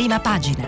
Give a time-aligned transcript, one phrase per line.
[0.00, 0.66] prima pagina.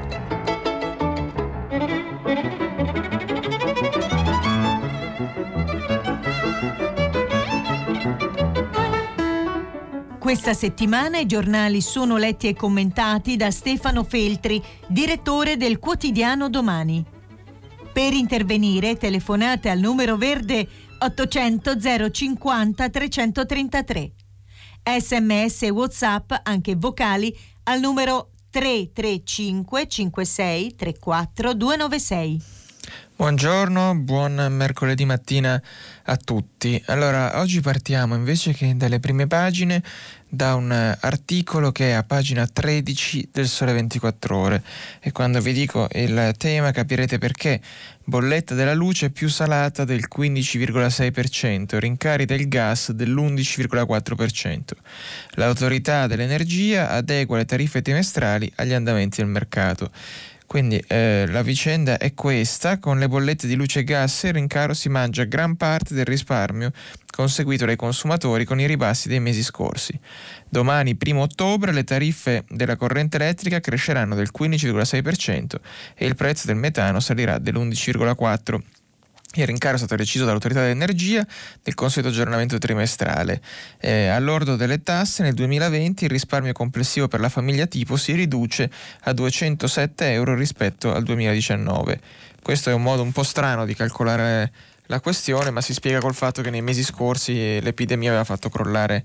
[10.19, 17.03] Questa settimana i giornali sono letti e commentati da Stefano Feltri, direttore del quotidiano Domani.
[17.91, 20.69] Per intervenire telefonate al numero verde
[20.99, 24.12] 800 050 333.
[24.99, 32.42] Sms e WhatsApp, anche vocali, al numero 335 56 34 296.
[33.16, 35.61] Buongiorno, buon mercoledì mattina
[36.05, 36.83] a tutti.
[36.87, 39.83] Allora, oggi partiamo invece che dalle prime pagine
[40.34, 44.62] da un articolo che è a pagina 13 del Sole 24 Ore
[44.98, 47.60] e quando vi dico il tema capirete perché.
[48.05, 54.60] Bolletta della luce più salata del 15,6%, rincari del gas dell'11,4%.
[55.32, 59.91] L'autorità dell'energia adegua le tariffe trimestrali agli andamenti del mercato.
[60.52, 64.75] Quindi eh, la vicenda è questa, con le bollette di luce e gas il rincaro
[64.75, 66.70] si mangia gran parte del risparmio
[67.11, 69.98] conseguito dai consumatori con i ribassi dei mesi scorsi.
[70.50, 75.55] Domani, 1 ottobre, le tariffe della corrente elettrica cresceranno del 15,6%
[75.95, 78.72] e il prezzo del metano salirà dell'11,4%.
[79.34, 81.27] Il rincaro è stato deciso dall'autorità dell'energia
[81.62, 83.41] del consueto aggiornamento trimestrale.
[83.78, 88.70] Eh, all'ordo delle tasse nel 2020 il risparmio complessivo per la famiglia tipo si riduce
[89.02, 92.00] a 207 euro rispetto al 2019.
[92.42, 94.52] Questo è un modo un po' strano di calcolare
[94.86, 99.05] la questione, ma si spiega col fatto che nei mesi scorsi l'epidemia aveva fatto crollare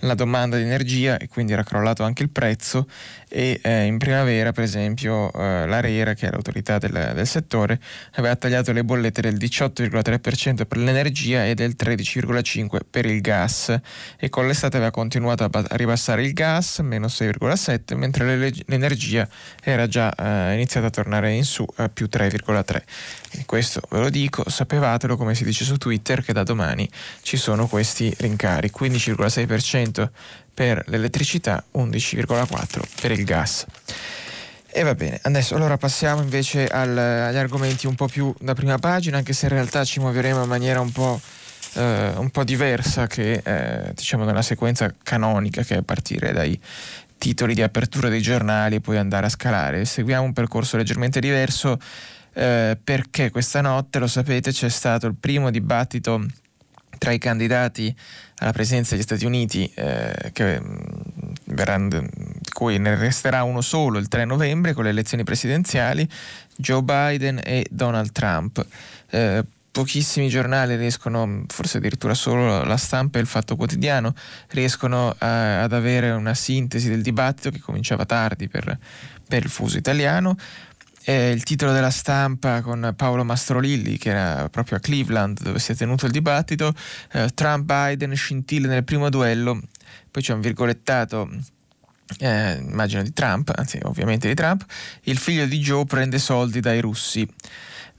[0.00, 2.86] la domanda di energia e quindi era crollato anche il prezzo
[3.28, 7.80] e eh, in primavera per esempio eh, l'ARERA che è l'autorità del, del, settore
[8.14, 13.76] aveva tagliato le bollette del 18,3% per l'energia e del 13,5% per il gas
[14.16, 19.28] e con l'estate aveva continuato a, a ribassare il gas meno 6,7% mentre le, l'energia
[19.62, 22.82] era già eh, iniziata a tornare in su a più 3,3%.
[23.32, 26.88] E questo ve lo dico, sapevatelo come si dice su Twitter che da domani
[27.22, 30.08] ci sono questi rincari, 15,6% 10%
[30.54, 33.66] per l'elettricità, 11,4% per il gas.
[34.70, 38.78] E va bene, adesso allora passiamo invece al, agli argomenti un po' più da prima
[38.78, 41.20] pagina, anche se in realtà ci muoveremo in maniera un po',
[41.74, 46.60] eh, un po diversa che eh, diciamo nella sequenza canonica che è a partire dai
[47.16, 49.84] titoli di apertura dei giornali e poi andare a scalare.
[49.84, 51.78] Seguiamo un percorso leggermente diverso
[52.38, 56.24] eh, perché questa notte, lo sapete, c'è stato il primo dibattito
[56.96, 57.92] tra i candidati
[58.36, 60.76] alla presidenza degli Stati Uniti, eh, che, mm,
[61.46, 62.06] verranno,
[62.52, 66.08] cui ne resterà uno solo il 3 novembre con le elezioni presidenziali,
[66.56, 68.64] Joe Biden e Donald Trump.
[69.10, 74.14] Eh, pochissimi giornali riescono, forse addirittura solo la stampa e il Fatto Quotidiano,
[74.50, 78.78] riescono a, ad avere una sintesi del dibattito che cominciava tardi per,
[79.26, 80.36] per il fuso italiano
[81.08, 85.72] eh, il titolo della stampa con Paolo Mastrolilli, che era proprio a Cleveland dove si
[85.72, 86.74] è tenuto il dibattito,
[87.12, 89.58] eh, Trump-Biden scintille nel primo duello,
[90.10, 91.30] poi c'è un virgolettato
[92.18, 94.66] eh, immagino di Trump, anzi ovviamente di Trump,
[95.04, 97.26] il figlio di Joe prende soldi dai russi.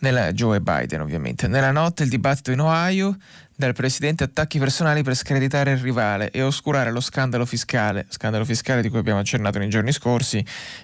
[0.01, 1.49] Nella, Joe Biden ovviamente.
[1.49, 3.17] Nella notte il dibattito in Ohio,
[3.59, 8.81] dal presidente attacchi personali per screditare il rivale e oscurare lo scandalo fiscale, scandalo fiscale
[8.81, 10.41] di cui abbiamo accennato nei giorni scorsi,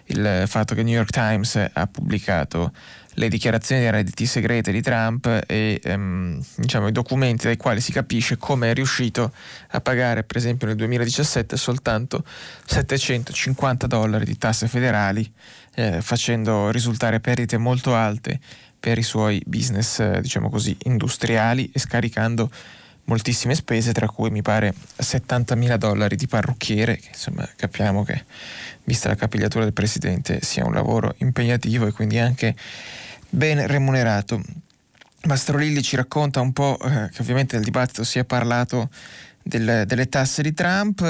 [0.08, 2.74] il fatto che il New York Times ha pubblicato
[3.16, 7.94] le dichiarazioni di redditi segrete di Trump e ehm, diciamo, i documenti dai quali si
[7.94, 9.32] capisce come è riuscito
[9.70, 12.26] a pagare per esempio nel 2017 soltanto
[12.66, 15.32] 750 dollari di tasse federali
[15.76, 18.40] eh, facendo risultare perdite molto alte
[18.86, 22.52] per i suoi business, eh, diciamo così, industriali e scaricando
[23.06, 28.26] moltissime spese, tra cui mi pare 70.000 dollari di parrucchiere, che insomma capiamo che,
[28.84, 32.56] vista la capigliatura del presidente, sia un lavoro impegnativo e quindi anche
[33.28, 34.40] ben remunerato.
[35.24, 38.92] Mastrolilli ci racconta un po' eh, che ovviamente nel dibattito si è parlato
[39.42, 41.02] del, delle tasse di Trump,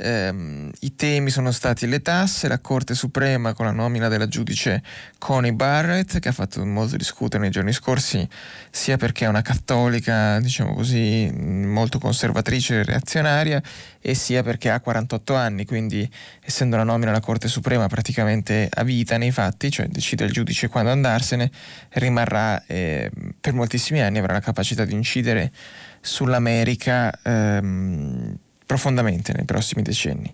[0.00, 4.82] ehm, i temi sono stati le tasse, la Corte Suprema con la nomina della giudice
[5.18, 8.26] Connie Barrett che ha fatto molto discutere nei giorni scorsi
[8.70, 13.62] sia perché è una cattolica diciamo così molto conservatrice e reazionaria
[14.00, 16.10] e sia perché ha 48 anni quindi
[16.42, 20.68] essendo la nomina alla Corte Suprema praticamente a vita nei fatti cioè decide il giudice
[20.68, 21.50] quando andarsene
[21.90, 23.10] rimarrà eh,
[23.40, 25.52] per moltissimi anni avrà la capacità di incidere
[26.00, 28.38] sull'America ehm,
[28.70, 30.32] profondamente nei prossimi decenni.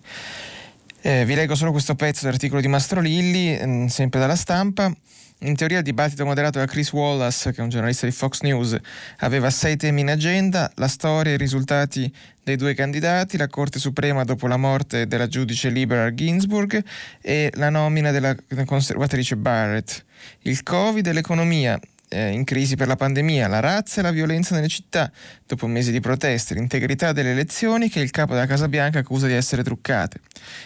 [1.01, 4.93] Eh, vi leggo solo questo pezzo dell'articolo di Mastro Lilli, mm, sempre dalla stampa.
[5.39, 8.77] In teoria il dibattito moderato da Chris Wallace, che è un giornalista di Fox News,
[9.19, 12.13] aveva sei temi in agenda, la storia e i risultati
[12.43, 16.83] dei due candidati, la Corte Suprema dopo la morte della giudice Liberal Ginsburg
[17.21, 18.35] e la nomina della
[18.65, 20.05] conservatrice Barrett,
[20.41, 24.55] il Covid e l'economia, eh, in crisi per la pandemia, la razza e la violenza
[24.55, 25.11] nelle città,
[25.45, 29.33] dopo mesi di proteste, l'integrità delle elezioni che il capo della Casa Bianca accusa di
[29.33, 30.19] essere truccate.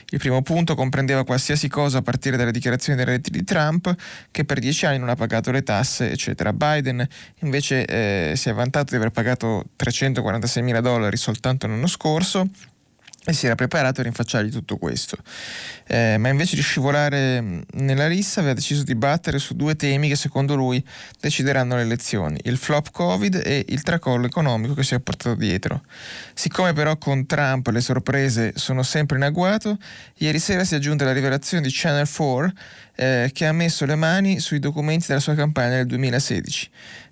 [0.10, 3.94] Il primo punto comprendeva qualsiasi cosa a partire dalle dichiarazioni dei redditi di Trump,
[4.30, 6.54] che per dieci anni non ha pagato le tasse, eccetera.
[6.54, 7.06] Biden
[7.40, 12.48] invece eh, si è vantato di aver pagato 346 mila dollari soltanto l'anno scorso
[13.24, 15.16] e si era preparato a rinfacciargli tutto questo.
[15.86, 20.16] Eh, ma invece di scivolare nella rissa aveva deciso di battere su due temi che
[20.16, 20.84] secondo lui
[21.20, 25.84] decideranno le elezioni, il flop Covid e il tracollo economico che si è portato dietro.
[26.34, 29.78] Siccome però con Trump le sorprese sono sempre in agguato,
[30.18, 32.52] ieri sera si è aggiunta la rivelazione di Channel 4
[32.96, 36.70] eh, che ha messo le mani sui documenti della sua campagna nel 2016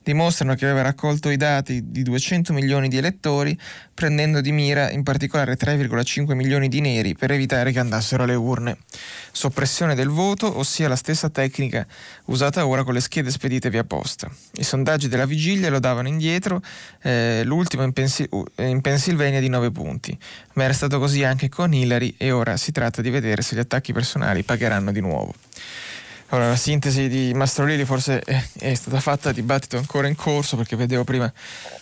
[0.10, 3.56] dimostrano che aveva raccolto i dati di 200 milioni di elettori,
[3.94, 8.78] prendendo di mira in particolare 3,5 milioni di neri per evitare che andassero alle urne.
[9.32, 11.86] Soppressione del voto, ossia la stessa tecnica
[12.26, 14.28] usata ora con le schede spedite via posta.
[14.54, 16.62] I sondaggi della vigilia lo davano indietro,
[17.04, 20.18] eh, l'ultimo in, Pensil- in Pennsylvania di 9 punti,
[20.54, 23.60] ma era stato così anche con Hillary e ora si tratta di vedere se gli
[23.60, 25.34] attacchi personali pagheranno di nuovo.
[26.32, 30.76] Allora, la sintesi di Mastrolili forse è, è stata fatta, dibattito ancora in corso, perché
[30.76, 31.32] vedevo prima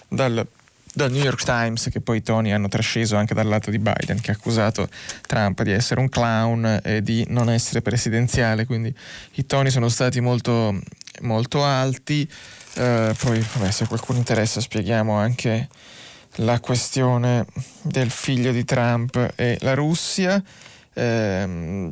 [0.08, 0.48] dal,
[0.94, 4.22] dal New York Times che poi i toni hanno trasceso anche dal lato di Biden
[4.22, 4.88] che ha accusato
[5.28, 8.94] Trump di essere un clown e di non essere presidenziale, quindi
[9.34, 10.80] i toni sono stati molto,
[11.22, 12.26] molto alti.
[12.76, 15.68] Uh, poi vabbè, se qualcuno interessa spieghiamo anche
[16.36, 17.46] la questione
[17.82, 20.42] del figlio di Trump e la Russia.
[20.94, 21.92] Uh,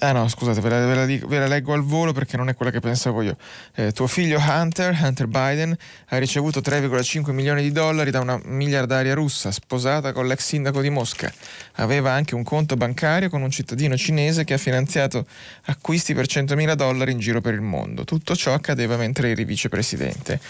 [0.00, 2.48] Ah no, scusate, ve la, ve, la dico, ve la, leggo al volo perché non
[2.48, 3.36] è quella che pensavo io.
[3.74, 5.76] Eh, tuo figlio Hunter, Hunter Biden,
[6.08, 10.90] ha ricevuto 3,5 milioni di dollari da una miliardaria russa sposata con l'ex sindaco di
[10.90, 11.32] Mosca.
[11.74, 15.26] Aveva anche un conto bancario con un cittadino cinese che ha finanziato
[15.66, 18.02] acquisti per 100 mila dollari in giro per il mondo.
[18.04, 20.40] Tutto ciò accadeva mentre eri vicepresidente.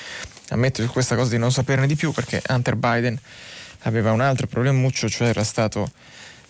[0.49, 3.21] Ammetto questa cosa di non saperne di più perché Hunter Biden
[3.81, 5.91] aveva un altro problemuccio, cioè era stato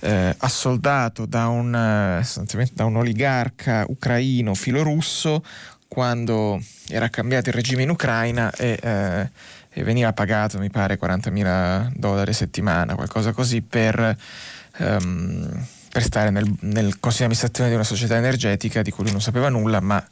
[0.04, 5.42] eh, assoldato da un, eh, da un oligarca ucraino filorusso
[5.88, 9.30] quando era cambiato il regime in Ucraina e, eh,
[9.70, 14.16] e veniva pagato, mi pare, 40.000 dollari a settimana, qualcosa così, per,
[14.78, 19.12] um, per stare nel, nel consiglio di amministrazione di una società energetica di cui lui
[19.12, 20.04] non sapeva nulla, ma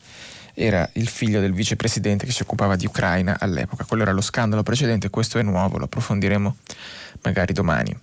[0.54, 3.84] era il figlio del vicepresidente che si occupava di Ucraina all'epoca.
[3.84, 6.56] Quello era lo scandalo precedente, questo è nuovo, lo approfondiremo
[7.22, 7.96] magari domani.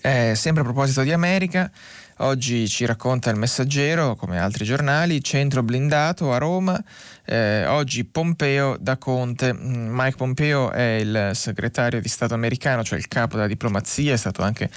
[0.00, 1.70] Eh, sempre a proposito di America,
[2.18, 6.82] oggi ci racconta il messaggero, come altri giornali, centro blindato a Roma,
[7.24, 9.52] eh, oggi Pompeo da Conte.
[9.52, 14.16] Mm, Mike Pompeo è il segretario di Stato americano, cioè il capo della diplomazia, è
[14.16, 14.70] stato anche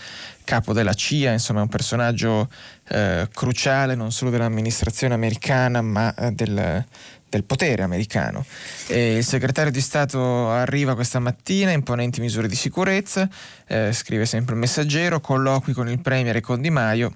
[0.43, 2.49] capo della CIA, insomma è un personaggio
[2.89, 6.85] eh, cruciale non solo dell'amministrazione americana ma eh, del,
[7.31, 8.45] del potere americano.
[8.87, 13.27] E il segretario di Stato arriva questa mattina, imponenti misure di sicurezza,
[13.67, 17.13] eh, scrive sempre il messaggero, colloqui con il Premier e con Di Maio,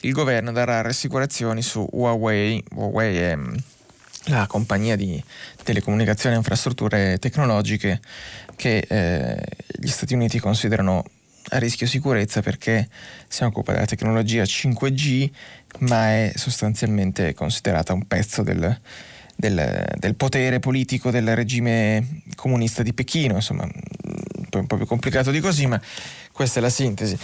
[0.00, 3.54] il governo darà rassicurazioni su Huawei, Huawei è mm,
[4.24, 5.22] la compagnia di
[5.62, 8.00] telecomunicazioni e infrastrutture tecnologiche
[8.56, 9.42] che eh,
[9.78, 11.04] gli Stati Uniti considerano
[11.50, 12.88] a rischio sicurezza perché
[13.26, 15.30] si occupa della tecnologia 5G
[15.80, 18.78] ma è sostanzialmente considerata un pezzo del,
[19.40, 25.38] del, del, potere politico del regime comunista di Pechino, insomma, un po' più complicato di
[25.38, 25.80] così, ma
[26.32, 27.16] questa è la sintesi.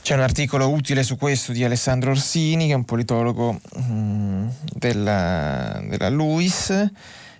[0.00, 5.84] C'è un articolo utile su questo di Alessandro Orsini, che è un politologo mm, della,
[5.86, 6.90] della LUIS,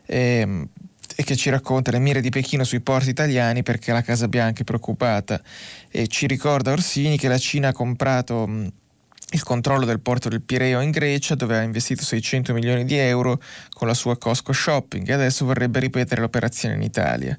[0.04, 0.69] e,
[1.16, 4.61] e, che ci racconta le mire di Pechino sui porti italiani perché la Casa Bianca
[4.61, 5.40] è preoccupata
[5.90, 8.47] e ci ricorda Orsini che la Cina ha comprato...
[8.47, 8.73] Mh,
[9.32, 13.40] il controllo del porto del Pireo in Grecia, dove ha investito 600 milioni di euro
[13.70, 17.38] con la sua Costco Shopping e adesso vorrebbe ripetere l'operazione in Italia.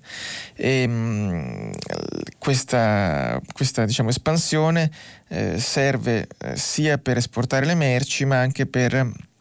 [0.56, 1.72] E, mh,
[2.38, 4.92] questa, questa diciamo, espansione
[5.30, 9.32] eh, serve eh, sia per esportare le merci ma anche per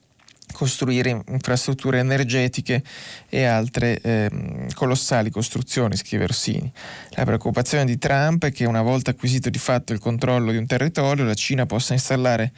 [0.53, 2.83] costruire infrastrutture energetiche
[3.29, 4.31] e altre eh,
[4.75, 6.71] colossali costruzioni, scrive Orsini.
[7.11, 10.67] La preoccupazione di Trump è che una volta acquisito di fatto il controllo di un
[10.67, 12.53] territorio, la Cina possa installare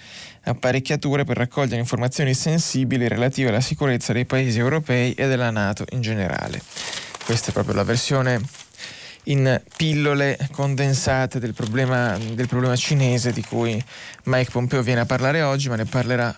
[0.44, 6.00] apparecchiature per raccogliere informazioni sensibili relative alla sicurezza dei paesi europei e della Nato in
[6.00, 6.60] generale.
[7.24, 8.40] Questa è proprio la versione
[9.24, 13.82] in pillole condensate del problema, del problema cinese di cui
[14.24, 16.36] Mike Pompeo viene a parlare oggi, ma ne parlerà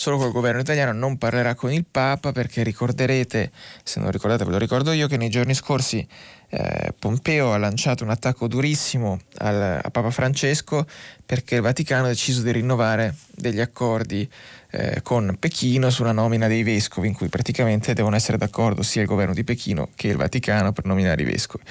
[0.00, 3.50] solo col governo italiano, non parlerà con il Papa perché ricorderete,
[3.82, 6.08] se non ricordate ve lo ricordo io, che nei giorni scorsi
[6.48, 10.86] eh, Pompeo ha lanciato un attacco durissimo al, a Papa Francesco
[11.26, 14.26] perché il Vaticano ha deciso di rinnovare degli accordi
[14.70, 19.06] eh, con Pechino sulla nomina dei vescovi, in cui praticamente devono essere d'accordo sia il
[19.06, 21.62] governo di Pechino che il Vaticano per nominare i vescovi.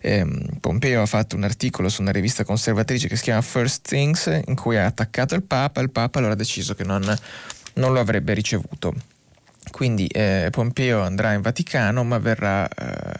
[0.00, 0.26] Eh,
[0.58, 4.54] Pompeo ha fatto un articolo su una rivista conservatrice che si chiama First Things, in
[4.54, 7.02] cui ha attaccato il Papa, il Papa allora ha deciso che non,
[7.74, 8.94] non lo avrebbe ricevuto.
[9.70, 13.12] Quindi eh, Pompeo andrà in Vaticano, ma verrà eh,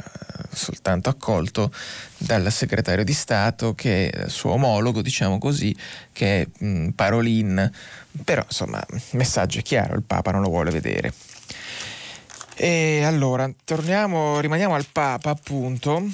[0.52, 1.72] soltanto accolto
[2.18, 5.76] dal segretario di Stato che è il suo omologo, diciamo così,
[6.12, 7.70] che è mh, Parolin.
[8.24, 11.12] Però insomma, il messaggio è chiaro, il Papa non lo vuole vedere.
[12.56, 16.06] E allora, torniamo, rimaniamo al Papa appunto,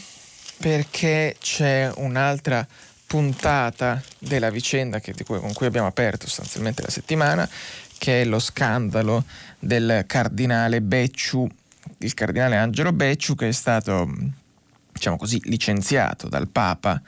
[0.59, 2.66] perché c'è un'altra
[3.06, 7.49] puntata della vicenda che, cui, con cui abbiamo aperto sostanzialmente la settimana,
[8.00, 9.25] che è lo scandalo
[9.59, 11.47] del cardinale Becciu
[11.99, 14.11] il cardinale Angelo Becciu che è stato,
[14.92, 17.00] diciamo così, licenziato dal Papa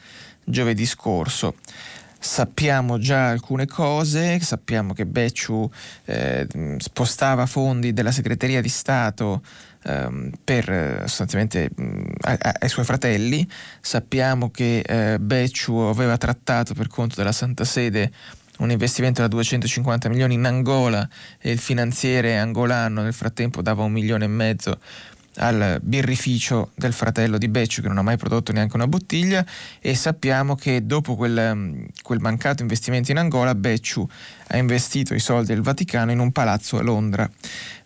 [0.45, 1.55] giovedì scorso.
[2.19, 5.69] Sappiamo già alcune cose, sappiamo che Becciu
[6.05, 6.47] eh,
[6.79, 9.43] spostava fondi della segreteria di Stato
[9.85, 11.71] ehm, per sostanzialmente
[12.21, 13.49] ai suoi fratelli,
[13.81, 18.13] sappiamo che eh, Becciu aveva trattato per conto della Santa Sede
[18.63, 21.07] un investimento da 250 milioni in Angola
[21.41, 24.79] e il finanziere angolano nel frattempo dava un milione e mezzo
[25.37, 29.45] al birrificio del fratello di Beccio che non ha mai prodotto neanche una bottiglia.
[29.81, 34.07] E sappiamo che dopo quel, quel mancato investimento in Angola Becciu
[34.53, 37.29] ha investito i soldi del Vaticano in un palazzo a Londra.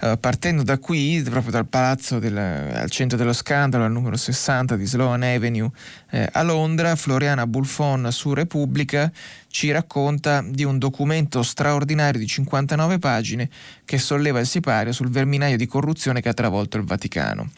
[0.01, 4.77] Uh, partendo da qui, proprio dal palazzo del, al centro dello scandalo, al numero 60
[4.77, 5.71] di Sloan Avenue
[6.11, 9.11] eh, a Londra, Floriana Bulfon su Repubblica
[9.49, 13.49] ci racconta di un documento straordinario di 59 pagine
[13.87, 17.51] che solleva il sipario sul verminaio di corruzione che ha travolto il Vaticano.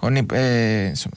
[0.00, 1.14] Ogni, eh, insomma,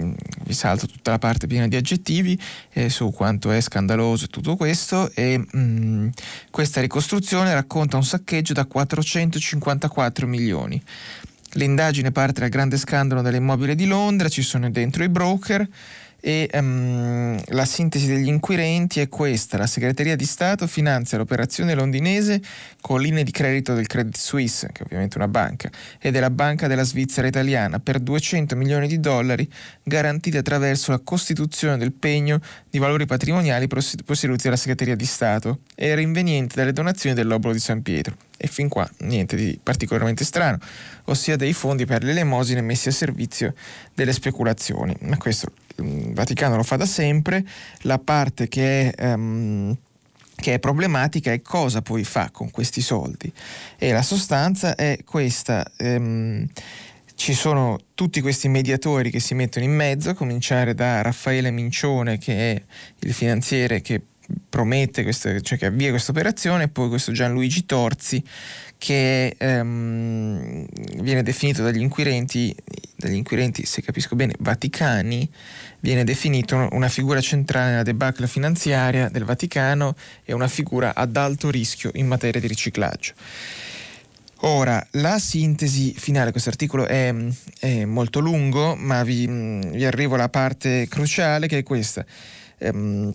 [0.00, 0.12] mm,
[0.44, 2.40] vi salto tutta la parte piena di aggettivi
[2.72, 6.08] eh, su quanto è scandaloso tutto questo e mh, mm,
[6.52, 10.80] questa ricostruzione racconta un saccheggio da 454 milioni.
[11.52, 15.66] L'indagine parte dal grande scandalo dell'immobile di Londra, ci sono dentro i broker,
[16.24, 19.58] e um, la sintesi degli inquirenti è questa.
[19.58, 22.40] La segreteria di Stato finanzia l'operazione londinese
[22.80, 25.68] con linee di credito del Credit Suisse, che è ovviamente una banca,
[26.00, 29.50] e della Banca della Svizzera italiana per 200 milioni di dollari
[29.82, 32.38] garantiti attraverso la costituzione del pegno
[32.70, 37.82] di valori patrimoniali posseduti dalla segreteria di Stato e rinvenienti dalle donazioni dell'obolo di San
[37.82, 38.14] Pietro.
[38.36, 40.58] E fin qua niente di particolarmente strano,
[41.04, 43.54] ossia dei fondi per le elemosine messi a servizio
[43.94, 44.96] delle speculazioni.
[45.02, 47.44] Ma questo il Vaticano lo fa da sempre,
[47.82, 49.14] la parte che è...
[49.14, 49.76] Um,
[50.34, 53.32] che è problematica è cosa poi fa con questi soldi.
[53.78, 56.48] E la sostanza è questa ehm,
[57.14, 62.18] ci sono tutti questi mediatori che si mettono in mezzo a cominciare da Raffaele Mincione
[62.18, 62.62] che è
[63.00, 64.02] il finanziere che
[64.48, 68.22] promette questo, cioè che avvia questa operazione e poi questo Gianluigi Torzi
[68.82, 70.66] che ehm,
[71.02, 72.52] viene definito dagli inquirenti,
[72.96, 75.30] dagli inquirenti, se capisco bene, vaticani,
[75.78, 81.48] viene definito una figura centrale nella debacle finanziaria del Vaticano e una figura ad alto
[81.48, 83.12] rischio in materia di riciclaggio.
[84.40, 87.14] Ora, la sintesi finale, questo articolo è,
[87.60, 92.04] è molto lungo, ma vi, vi, arrivo alla parte cruciale che è questa.
[92.58, 93.14] Ehm,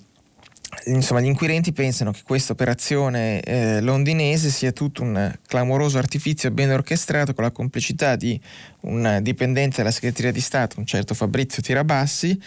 [0.85, 6.71] insomma, gli inquirenti pensano che questa operazione eh, londinese sia tutto un clamoroso artifizio ben
[6.71, 8.39] orchestrato con la complicità di
[8.81, 12.39] un dipendente della segreteria di Stato, un certo Fabrizio Tirabassi,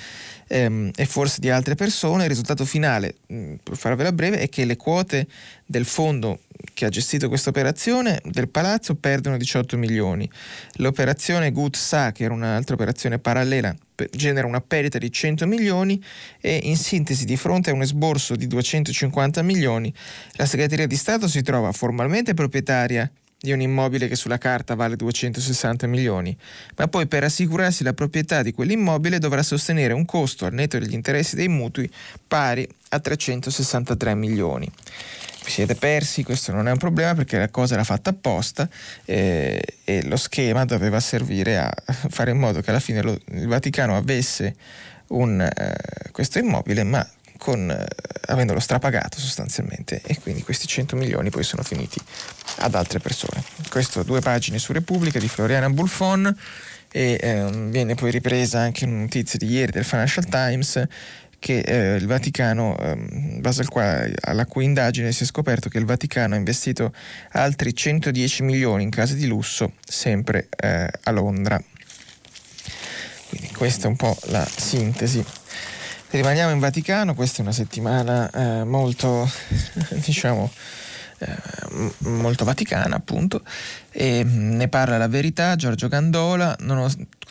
[0.49, 2.25] ehm, e forse di altre persone.
[2.25, 5.27] Il risultato finale, mh, per farvela breve, è che le quote
[5.67, 6.41] del fondo
[6.75, 10.29] che ha gestito questa operazione del palazzo perdono 18 milioni.
[10.75, 13.75] L'operazione Sa, che era un'altra operazione parallela,
[14.11, 16.03] genera una perdita di 100 milioni
[16.41, 19.93] e in sintesi di fronte a un esborso di 250 milioni
[20.33, 23.11] la segreteria di Stato si trova formalmente proprietaria
[23.43, 26.37] di un immobile che sulla carta vale 260 milioni,
[26.77, 30.93] ma poi per assicurarsi la proprietà di quell'immobile dovrà sostenere un costo al netto degli
[30.93, 31.91] interessi dei mutui
[32.29, 34.71] pari a 363 milioni.
[35.43, 38.69] Vi siete persi, questo non è un problema perché la cosa era fatta apposta
[39.07, 41.73] eh, e lo schema doveva servire a
[42.09, 44.55] fare in modo che alla fine lo, il Vaticano avesse
[45.09, 47.07] un, eh, questo immobile, ma
[47.39, 47.87] con, eh,
[48.27, 51.99] avendolo strapagato sostanzialmente e quindi questi 100 milioni poi sono finiti
[52.59, 53.43] ad altre persone.
[53.69, 56.37] Questo due pagine su Repubblica di Floriana Bulfon
[56.93, 60.83] e eh, viene poi ripresa anche una notizia di ieri del Financial Times
[61.41, 62.95] che eh, il Vaticano, eh,
[63.41, 66.93] base al quale, alla cui indagine si è scoperto che il Vaticano ha investito
[67.33, 71.61] altri 110 milioni in case di lusso sempre eh, a Londra.
[73.31, 75.25] Quindi questa è un po' la sintesi.
[76.11, 79.29] Rimaniamo in Vaticano, questa è una settimana eh, molto,
[80.05, 80.51] diciamo,
[81.21, 81.37] eh,
[81.99, 83.43] molto vaticana appunto
[83.91, 86.89] e ne parla la verità Giorgio Gandola non ho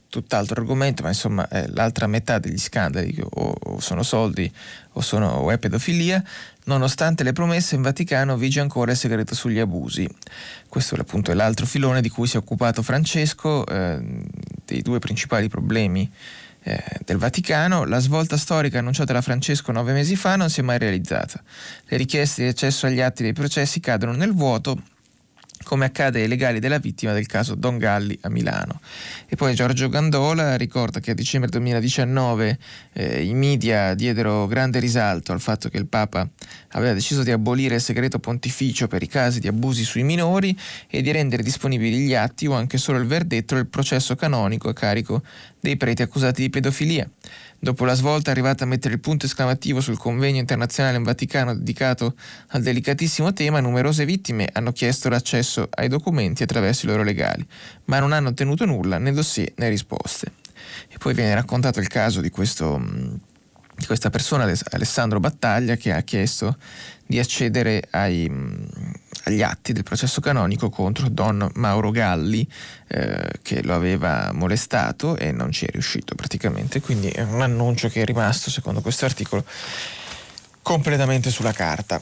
[0.09, 4.51] tutt'altro argomento ma insomma eh, l'altra metà degli scandali o, o sono soldi
[4.93, 6.23] o, sono, o è pedofilia
[6.65, 10.09] nonostante le promesse in Vaticano vige ancora il segreto sugli abusi
[10.67, 13.99] questo appunto è l'altro filone di cui si è occupato Francesco eh,
[14.65, 16.11] dei due principali problemi
[16.61, 20.63] eh, del Vaticano, la svolta storica annunciata da Francesco nove mesi fa non si è
[20.63, 21.41] mai realizzata.
[21.85, 24.77] Le richieste di accesso agli atti dei processi cadono nel vuoto
[25.63, 28.79] come accade ai legali della vittima del caso Don Galli a Milano.
[29.27, 32.57] E poi Giorgio Gandola ricorda che a dicembre 2019
[32.93, 36.27] eh, i media diedero grande risalto al fatto che il Papa
[36.69, 41.01] aveva deciso di abolire il segreto pontificio per i casi di abusi sui minori e
[41.01, 45.21] di rendere disponibili gli atti o anche solo il verdetto del processo canonico a carico
[45.59, 47.07] dei preti accusati di pedofilia.
[47.61, 52.15] Dopo la svolta arrivata a mettere il punto esclamativo sul convegno internazionale in Vaticano dedicato
[52.49, 57.45] al delicatissimo tema, numerose vittime hanno chiesto l'accesso ai documenti attraverso i loro legali,
[57.85, 60.31] ma non hanno ottenuto nulla, né dossier né risposte.
[60.87, 62.81] E poi viene raccontato il caso di, questo,
[63.75, 66.55] di questa persona, Alessandro Battaglia, che ha chiesto
[67.05, 68.31] di accedere ai,
[69.29, 72.47] agli atti del processo canonico contro Don Mauro Galli
[72.87, 77.87] eh, che lo aveva molestato e non ci è riuscito praticamente, quindi è un annuncio
[77.87, 79.45] che è rimasto secondo questo articolo
[80.61, 82.01] completamente sulla carta.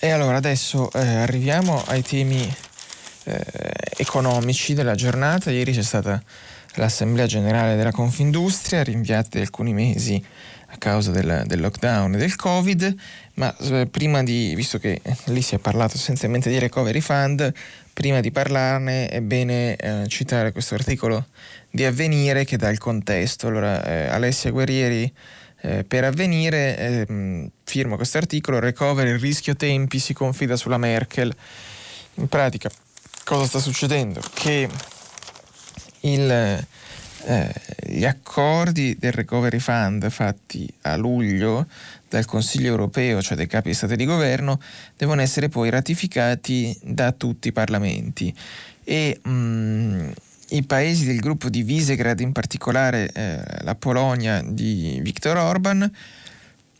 [0.00, 2.54] E allora adesso eh, arriviamo ai temi
[3.24, 3.42] eh,
[3.96, 5.50] economici della giornata.
[5.50, 6.22] Ieri c'è stata
[6.74, 10.24] l'Assemblea Generale della Confindustria, rinviata alcuni mesi
[10.70, 12.94] a causa del, del lockdown e del Covid,
[13.38, 13.54] ma
[13.90, 17.52] prima di, visto che lì si è parlato essenzialmente di recovery fund,
[17.92, 21.26] prima di parlarne è bene eh, citare questo articolo
[21.70, 23.46] di Avvenire che dà il contesto.
[23.46, 25.12] Allora, eh, Alessia Guerrieri
[25.60, 31.32] eh, per Avvenire ehm, firma questo articolo, recovery, rischio tempi, si confida sulla Merkel.
[32.14, 32.68] In pratica
[33.22, 34.20] cosa sta succedendo?
[34.34, 34.68] Che
[36.00, 36.66] il
[37.24, 37.52] eh,
[37.84, 41.66] gli accordi del Recovery Fund fatti a luglio
[42.08, 44.60] dal Consiglio europeo, cioè dai capi di Stato e di Governo,
[44.96, 48.34] devono essere poi ratificati da tutti i parlamenti.
[48.84, 50.10] E mh, mm,
[50.50, 55.90] i paesi del gruppo di Visegrad, in particolare eh, la Polonia di Viktor Orban,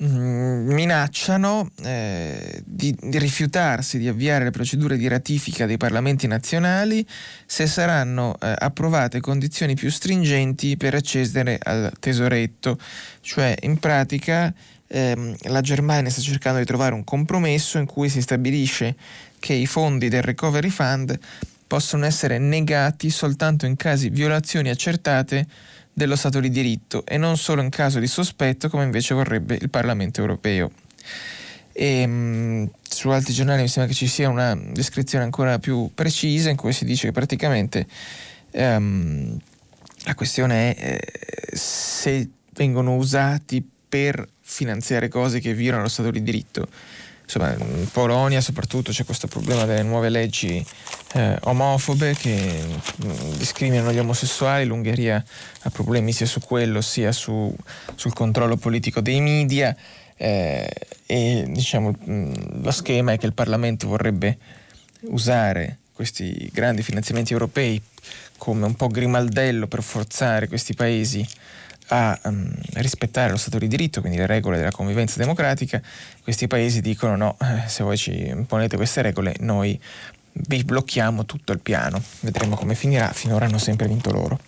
[0.00, 7.04] Mm, minacciano eh, di, di, rifiutarsi di avviare le procedure di ratifica dei parlamenti nazionali
[7.44, 12.78] se saranno eh, approvate condizioni più stringenti per accedere al tesoretto,
[13.22, 14.54] cioè in pratica
[14.88, 18.96] ehm, la Germania sta cercando di trovare un compromesso in cui si stabilisce
[19.38, 21.18] che i fondi del Recovery Fund
[21.66, 25.46] possono essere negati soltanto in casi di violazioni accertate
[25.92, 29.68] dello Stato di diritto e non solo in caso di sospetto come invece vorrebbe il
[29.68, 30.70] Parlamento europeo.
[31.72, 35.90] E, mh, mm, su altri giornali mi sembra che ci sia una descrizione ancora più
[35.94, 37.86] precisa in cui si dice che praticamente
[38.52, 39.38] um,
[40.04, 46.22] la questione è eh, se vengono usati per finanziare cose che violano lo Stato di
[46.22, 46.66] diritto.
[47.22, 50.64] Insomma, in Polonia soprattutto c'è questo problema delle nuove leggi
[51.12, 52.64] eh, omofobe che
[53.04, 55.22] mm, discriminano gli omosessuali, l'Ungheria
[55.62, 57.54] ha problemi sia su quello sia su,
[57.94, 59.76] sul controllo politico dei media.
[60.16, 60.68] Eh,
[61.04, 62.32] e diciamo, mm,
[62.62, 64.38] lo schema è che il Parlamento vorrebbe
[65.02, 67.80] usare questi grandi finanziamenti europei
[68.38, 71.26] come un po' grimaldello per forzare questi paesi
[71.88, 75.80] a um, rispettare lo Stato di diritto, quindi le regole della convivenza democratica,
[76.22, 79.80] questi paesi dicono no, eh, se voi ci imponete queste regole noi
[80.32, 84.38] vi blocchiamo tutto il piano, vedremo come finirà, finora hanno sempre vinto loro.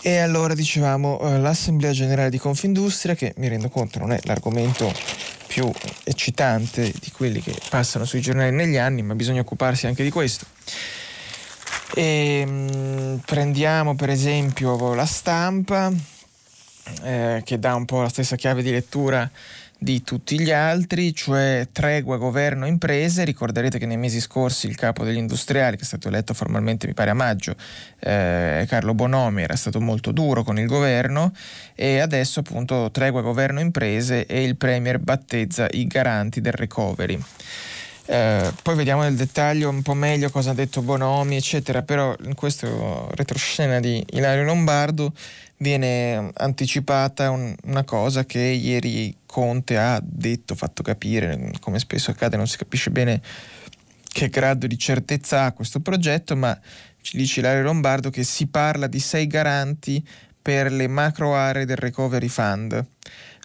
[0.00, 4.92] E allora dicevamo eh, l'Assemblea Generale di Confindustria, che mi rendo conto non è l'argomento
[5.48, 5.70] più
[6.04, 10.46] eccitante di quelli che passano sui giornali negli anni, ma bisogna occuparsi anche di questo.
[11.94, 15.90] E, mh, mm, prendiamo per esempio la stampa,
[17.02, 19.30] eh, che dà un po' la stessa chiave di lettura
[19.80, 23.24] di tutti gli altri, cioè tregua governo imprese.
[23.24, 26.94] Ricorderete che nei mesi scorsi il capo degli industriali, che è stato eletto formalmente mi
[26.94, 27.54] pare a maggio,
[28.00, 31.32] eh, Carlo Bonomi, era stato molto duro con il governo
[31.74, 37.22] e adesso appunto tregua governo imprese e il Premier battezza i garanti del recovery.
[38.10, 42.34] Eh, poi vediamo nel dettaglio un po' meglio cosa ha detto Bonomi, eccetera, però in
[42.34, 45.12] questo retroscena di Ilario Lombardo
[45.58, 52.36] viene anticipata un, una cosa che ieri Conte ha detto, fatto capire, come spesso accade,
[52.36, 53.20] non si capisce bene
[54.10, 56.58] che grado di certezza ha questo progetto, ma
[57.00, 60.04] ci dice Ilario Lombardo che si parla di sei garanti
[60.40, 62.86] per le macro aree del Recovery Fund.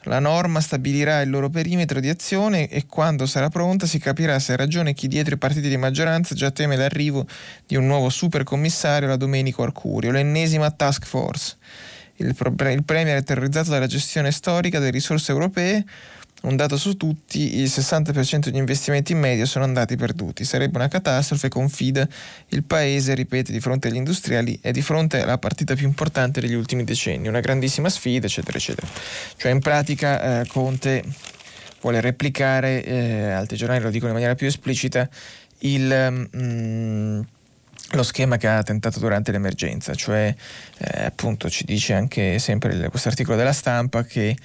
[0.05, 4.53] La norma stabilirà il loro perimetro di azione e quando sarà pronta si capirà se
[4.53, 7.25] ha ragione chi dietro i partiti di maggioranza già teme l'arrivo
[7.65, 11.55] di un nuovo supercommissario, la Domenico Arcurio, l'ennesima task force.
[12.23, 12.35] Il,
[12.71, 15.85] il Premier è terrorizzato dalla gestione storica delle risorse europee,
[16.43, 20.43] un dato su tutti, il 60% degli investimenti in media sono andati perduti.
[20.43, 22.05] Sarebbe una catastrofe, confida
[22.49, 26.53] il paese, ripete, di fronte agli industriali e di fronte alla partita più importante degli
[26.53, 27.29] ultimi decenni.
[27.29, 28.87] Una grandissima sfida, eccetera, eccetera.
[29.37, 31.03] Cioè in pratica eh, Conte
[31.79, 35.07] vuole replicare, eh, altri giornali lo dicono in maniera più esplicita,
[35.59, 36.29] il...
[36.35, 37.21] Mm,
[37.91, 40.33] lo schema che ha tentato durante l'emergenza, cioè
[40.77, 44.35] eh, appunto ci dice anche sempre questo articolo della stampa che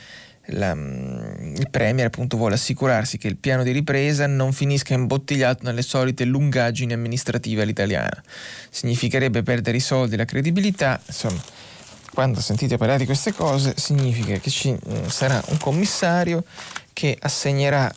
[0.53, 5.65] la, mm, il Premier appunto vuole assicurarsi che il piano di ripresa non finisca imbottigliato
[5.65, 8.23] nelle solite lungaggini amministrative all'italiana.
[8.71, 11.41] Significherebbe perdere i soldi e la credibilità, insomma,
[12.13, 16.45] quando sentite parlare di queste cose significa che ci mm, sarà un commissario
[16.93, 17.93] che assegnerà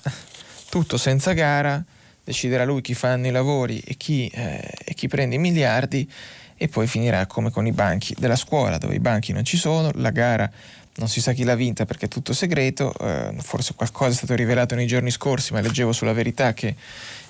[0.69, 1.83] tutto senza gara,
[2.23, 6.09] deciderà lui chi fanno i lavori e chi, eh, e chi prende i miliardi
[6.55, 9.91] e poi finirà come con i banchi della scuola dove i banchi non ci sono,
[9.95, 10.49] la gara
[10.95, 14.35] non si sa chi l'ha vinta perché è tutto segreto, eh, forse qualcosa è stato
[14.35, 16.75] rivelato nei giorni scorsi, ma leggevo sulla verità che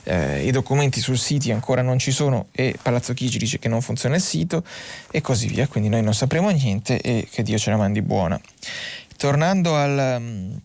[0.04, 3.82] eh, i documenti sul sito ancora non ci sono e Palazzo Chigi dice che non
[3.82, 4.64] funziona il sito
[5.12, 8.40] e così via, quindi noi non sapremo niente e che Dio ce la mandi buona.
[9.16, 10.60] Tornando al...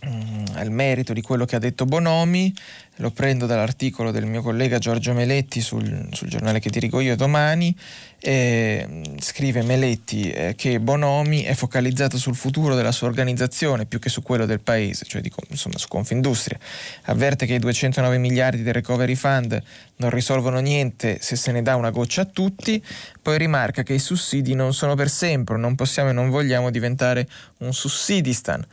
[0.00, 2.54] Um, al merito di quello che ha detto Bonomi,
[2.98, 7.76] lo prendo dall'articolo del mio collega Giorgio Meletti sul, sul giornale che dirigo io domani,
[8.20, 14.08] eh, scrive Meletti eh, che Bonomi è focalizzato sul futuro della sua organizzazione più che
[14.08, 16.60] su quello del paese, cioè di, insomma, su Confindustria.
[17.06, 19.60] Avverte che i 209 miliardi del Recovery Fund
[19.96, 22.80] non risolvono niente se se ne dà una goccia a tutti,
[23.20, 27.28] poi rimarca che i sussidi non sono per sempre, non possiamo e non vogliamo diventare
[27.58, 28.64] un sussidistan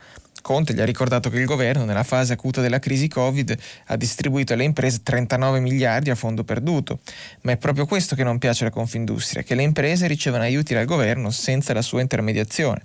[0.46, 4.52] Conte gli ha ricordato che il governo nella fase acuta della crisi Covid ha distribuito
[4.52, 7.00] alle imprese 39 miliardi a fondo perduto,
[7.40, 10.84] ma è proprio questo che non piace alla Confindustria, che le imprese ricevono aiuti dal
[10.84, 12.82] governo senza la sua intermediazione.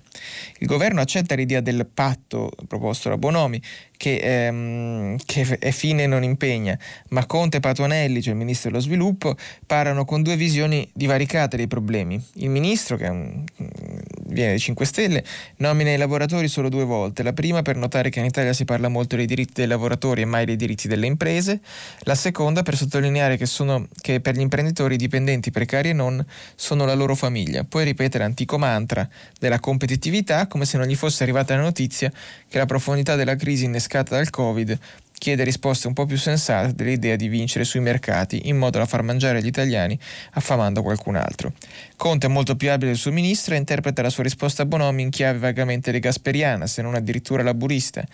[0.58, 3.62] Il governo accetta l'idea del patto proposto da Bonomi,
[4.02, 6.76] che, ehm, che, è fine e non impegna,
[7.10, 11.68] ma Conte e Patuanelli, cioè il ministro dello sviluppo, parlano con due visioni divaricate dei
[11.68, 12.20] problemi.
[12.34, 13.44] Il ministro, che un,
[14.26, 15.24] viene dai 5 Stelle,
[15.58, 18.88] nomina i lavoratori solo due volte, la prima per notare che in Italia si parla
[18.88, 21.60] molto dei diritti dei lavoratori e mai dei diritti delle imprese,
[22.00, 26.84] la seconda per sottolineare che, sono, che per gli imprenditori dipendenti precari e non sono
[26.86, 31.54] la loro famiglia, poi ripetere l'antico mantra della competitività come se non gli fosse arrivata
[31.54, 32.10] la notizia
[32.48, 34.78] che la profondità della crisi innescata innescata dal Covid
[35.22, 39.02] chiede risposte un po' più sensate dell'idea di vincere sui mercati in modo da far
[39.02, 39.96] mangiare gli italiani
[40.32, 41.52] affamando qualcun altro.
[41.96, 45.02] Conte è molto più abile del suo ministro e interpreta la sua risposta a Bonomi
[45.02, 48.04] in chiave vagamente degasperiana, se non addirittura laburista.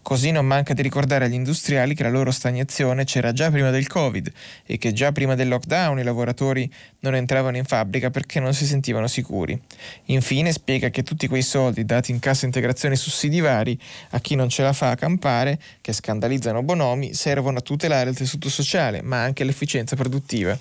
[0.00, 3.86] Così non manca di ricordare agli industriali che la loro stagnazione c'era già prima del
[3.86, 4.32] Covid
[4.64, 8.64] e che già prima del lockdown i lavoratori non entravano in fabbrica perché non si
[8.64, 9.60] sentivano sicuri.
[10.06, 13.78] Infine spiega che tutti quei soldi dati in cassa integrazione sussidi vari
[14.10, 18.16] a chi non ce la fa a campare, che scandalizzano Bonomi, servono a tutelare il
[18.16, 20.56] tessuto sociale, ma anche l'efficienza produttiva.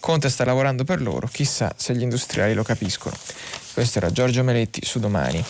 [0.00, 3.16] Conte sta lavorando per loro, chissà se gli industriali lo capiscono.
[3.72, 5.44] Questo era Giorgio Meletti su Domani.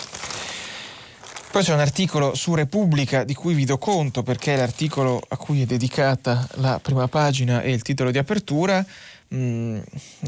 [1.52, 5.36] Poi c'è un articolo su Repubblica di cui vi do conto perché è l'articolo a
[5.36, 8.82] cui è dedicata la prima pagina e il titolo di apertura.
[9.34, 9.78] Mm,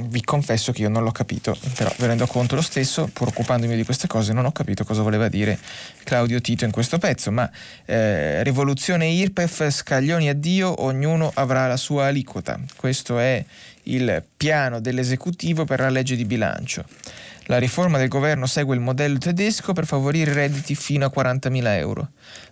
[0.05, 3.77] vi confesso che io non l'ho capito, però vi rendo conto lo stesso, pur occupandomi
[3.77, 5.59] di queste cose, non ho capito cosa voleva dire
[6.05, 7.51] Claudio Tito in questo pezzo, ma
[7.85, 12.59] eh, rivoluzione IRPEF, scaglioni addio, ognuno avrà la sua aliquota.
[12.77, 13.45] Questo è
[13.85, 16.85] il piano dell'esecutivo per la legge di bilancio.
[17.49, 22.09] La riforma del governo segue il modello tedesco per favorire redditi fino a 40.000 euro.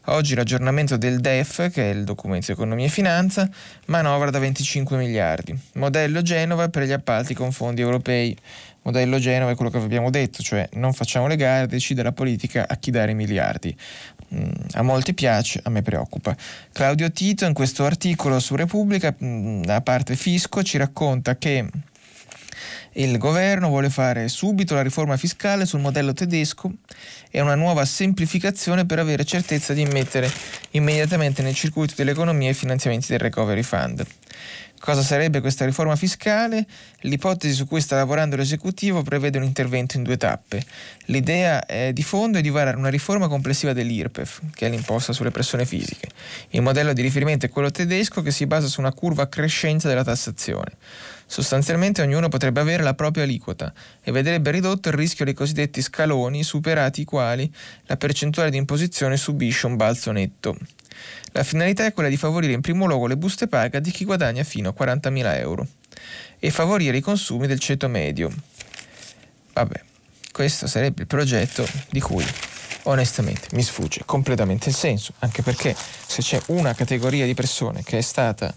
[0.07, 3.49] Oggi l'aggiornamento del DEF, che è il documento economia e finanza,
[3.87, 5.59] manovra da 25 miliardi.
[5.75, 8.37] Modello Genova per gli appalti con fondi europei.
[8.83, 12.66] Modello Genova è quello che abbiamo detto, cioè non facciamo le gare, decide la politica
[12.68, 13.75] a chi dare i miliardi.
[14.35, 16.35] Mm, a molti piace, a me preoccupa.
[16.73, 21.68] Claudio Tito in questo articolo su Repubblica, mm, a parte fisco, ci racconta che
[22.95, 26.71] Il governo vuole fare subito la riforma fiscale sul modello tedesco
[27.31, 30.31] e una nuova semplificazione per avere certezza di immettere
[30.73, 34.05] immediatamente nel circuito dell'economia i finanziamenti del Recovery Fund.
[34.83, 36.66] Cosa sarebbe questa riforma fiscale?
[37.03, 40.61] L'ipotesi su cui sta lavorando l'esecutivo prevede un intervento in due tappe.
[41.05, 45.66] L'idea di fondo è di varare una riforma complessiva dell'IRPEF, che è l'imposta sulle persone
[45.66, 46.09] fisiche.
[46.51, 50.03] Il modello di riferimento è quello tedesco che si basa su una curva crescente della
[50.03, 50.73] tassazione.
[51.27, 56.42] Sostanzialmente ognuno potrebbe avere la propria aliquota e vedrebbe ridotto il rischio dei cosiddetti scaloni
[56.42, 57.49] superati i quali
[57.87, 60.57] la percentuale di imposizione subisce un balzo netto.
[61.33, 64.43] La finalità è quella di favorire in primo luogo le buste paga di chi guadagna
[64.43, 65.67] fino a 40.000 euro
[66.39, 68.33] e favorire i consumi del ceto medio.
[69.53, 69.81] Vabbè,
[70.33, 72.25] questo sarebbe il progetto di cui
[72.85, 77.99] onestamente mi sfugge completamente il senso, anche perché se c'è una categoria di persone che
[77.99, 78.53] è stata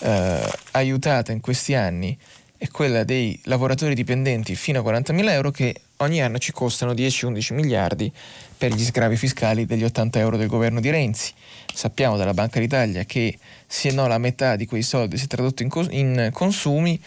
[0.00, 2.16] eh, aiutata in questi anni
[2.58, 7.54] è quella dei lavoratori dipendenti fino a 40.000 euro che ogni anno ci costano 10-11
[7.54, 8.10] miliardi
[8.56, 11.32] per gli sgravi fiscali degli 80 euro del governo di Renzi.
[11.76, 15.62] Sappiamo dalla Banca d'Italia che se no la metà di quei soldi si è tradotto
[15.62, 16.98] in, cos- in consumi,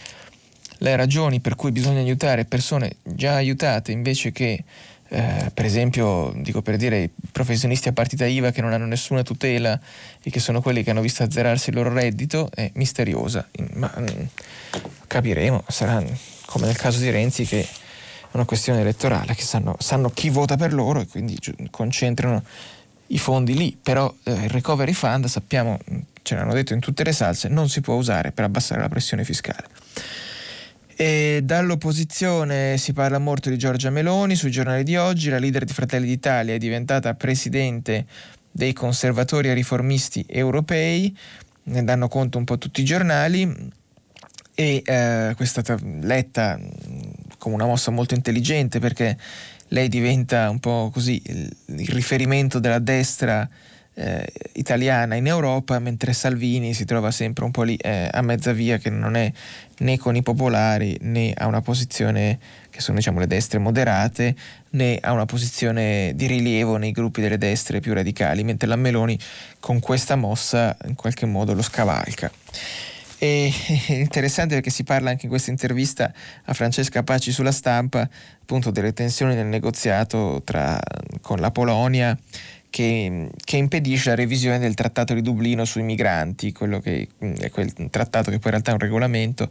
[0.78, 4.62] le ragioni per cui bisogna aiutare persone già aiutate invece che
[5.08, 9.24] eh, per esempio, dico per dire, i professionisti a partita IVA che non hanno nessuna
[9.24, 9.76] tutela
[10.22, 14.02] e che sono quelli che hanno visto azzerarsi il loro reddito è misteriosa, ma mh,
[14.02, 14.24] mm,
[15.08, 16.00] capiremo, sarà
[16.46, 17.66] come nel caso di Renzi che
[18.30, 21.36] una questione elettorale, che sanno, sanno chi vota per loro e quindi
[21.70, 22.44] concentrano
[23.12, 25.78] i fondi lì, però eh, il recovery fund sappiamo,
[26.22, 29.24] ce l'hanno detto in tutte le salse, non si può usare per abbassare la pressione
[29.24, 29.66] fiscale.
[30.96, 35.72] E dall'opposizione si parla molto di Giorgia Meloni sui giornali di oggi, la leader di
[35.72, 38.06] Fratelli d'Italia è diventata presidente
[38.50, 41.16] dei conservatori e riformisti europei,
[41.62, 43.70] ne danno conto un po' tutti i giornali
[44.54, 46.58] e eh, questa è stata letta
[47.38, 49.16] come una mossa molto intelligente perché
[49.70, 51.54] lei diventa un po' così il,
[51.88, 53.48] riferimento della destra
[53.94, 58.52] eh, italiana in Europa, mentre Salvini si trova sempre un po' lì eh, a mezza
[58.52, 59.32] via che non è
[59.78, 62.38] né con i popolari né ha una posizione
[62.70, 64.34] che sono diciamo le destre moderate
[64.70, 69.18] né ha una posizione di rilievo nei gruppi delle destre più radicali, mentre la Meloni
[69.58, 72.30] con questa mossa in qualche modo lo scavalca.
[73.22, 73.52] E
[73.88, 76.10] interessante perché si parla anche in questa intervista
[76.46, 78.08] a Francesca Paci sulla stampa
[78.40, 80.80] appunto delle tensioni nel negoziato tra,
[81.20, 82.18] con la Polonia
[82.70, 87.70] che, che, impedisce la revisione del trattato di Dublino sui migranti, quello che è quel
[87.90, 89.50] trattato che poi in realtà è un regolamento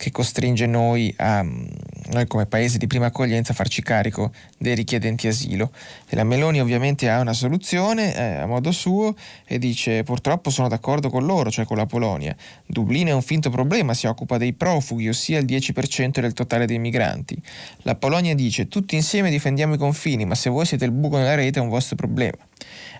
[0.00, 5.28] che costringe noi, a, noi come paese di prima accoglienza a farci carico dei richiedenti
[5.28, 5.72] asilo.
[6.08, 10.68] E la Meloni ovviamente ha una soluzione eh, a modo suo e dice purtroppo sono
[10.68, 12.34] d'accordo con loro, cioè con la Polonia.
[12.64, 16.78] Dublino è un finto problema, si occupa dei profughi, ossia il 10% del totale dei
[16.78, 17.36] migranti.
[17.82, 21.34] La Polonia dice tutti insieme difendiamo i confini, ma se voi siete il buco nella
[21.34, 22.38] rete è un vostro problema.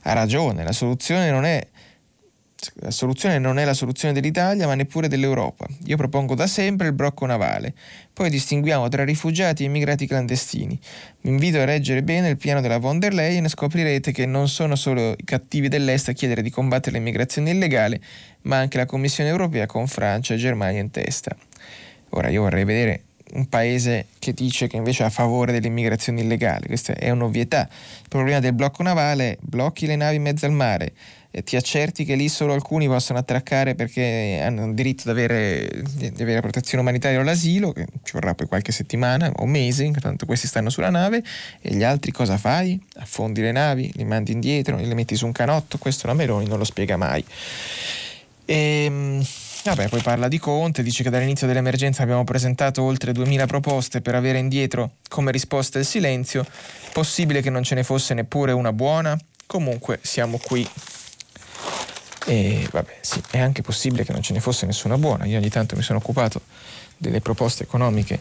[0.03, 1.67] Ha ragione, la soluzione non è
[2.75, 5.67] la soluzione non è la soluzione dell'Italia, ma neppure dell'Europa.
[5.85, 7.75] Io propongo da sempre il blocco navale.
[8.13, 10.79] Poi distinguiamo tra rifugiati e immigrati clandestini.
[11.21, 14.49] Vi invito a leggere bene il piano della von der Leyen e scoprirete che non
[14.49, 18.01] sono solo i cattivi dell'Est a chiedere di combattere l'immigrazione illegale,
[18.43, 21.35] ma anche la Commissione europea con Francia e Germania in testa.
[22.11, 26.67] Ora io vorrei vedere un paese che dice che invece è a favore dell'immigrazione illegale.
[26.67, 27.69] Questa è un'ovvietà.
[28.03, 30.93] Il problema del blocco navale blocchi le navi in mezzo al mare,
[31.45, 36.23] ti accerti che lì solo alcuni possono attraccare perché hanno il diritto di avere, di
[36.23, 40.47] avere protezione umanitaria o l'asilo, che ci vorrà poi qualche settimana o mesi, tanto questi
[40.47, 41.23] stanno sulla nave,
[41.61, 42.81] e gli altri cosa fai?
[42.97, 46.59] Affondi le navi, li mandi indietro, li metti su un canotto, questo la Meloni non
[46.59, 47.25] lo spiega mai.
[48.45, 49.25] E, ehm,
[49.63, 54.15] Vabbè, poi parla di Conte, dice che dall'inizio dell'emergenza abbiamo presentato oltre 2000 proposte per
[54.15, 56.47] avere indietro come risposta il silenzio.
[56.95, 59.19] Possibile che non ce ne fosse neppure una buona?
[59.47, 60.67] Comunque siamo qui.
[62.27, 65.25] E vabbè, sì, è anche possibile che non ce ne fosse nessuna buona.
[65.25, 66.43] Io ogni tanto mi sono occupato
[66.97, 68.21] delle proposte economiche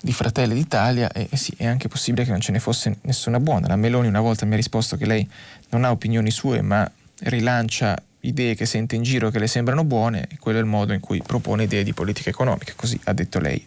[0.00, 3.40] di Fratelli d'Italia e, e sì, è anche possibile che non ce ne fosse nessuna
[3.40, 3.66] buona.
[3.66, 5.28] La Meloni una volta mi ha risposto che lei
[5.70, 6.88] non ha opinioni sue, ma
[7.20, 10.92] rilancia idee che sente in giro che le sembrano buone e quello è il modo
[10.92, 13.64] in cui propone idee di politica economica, così ha detto lei.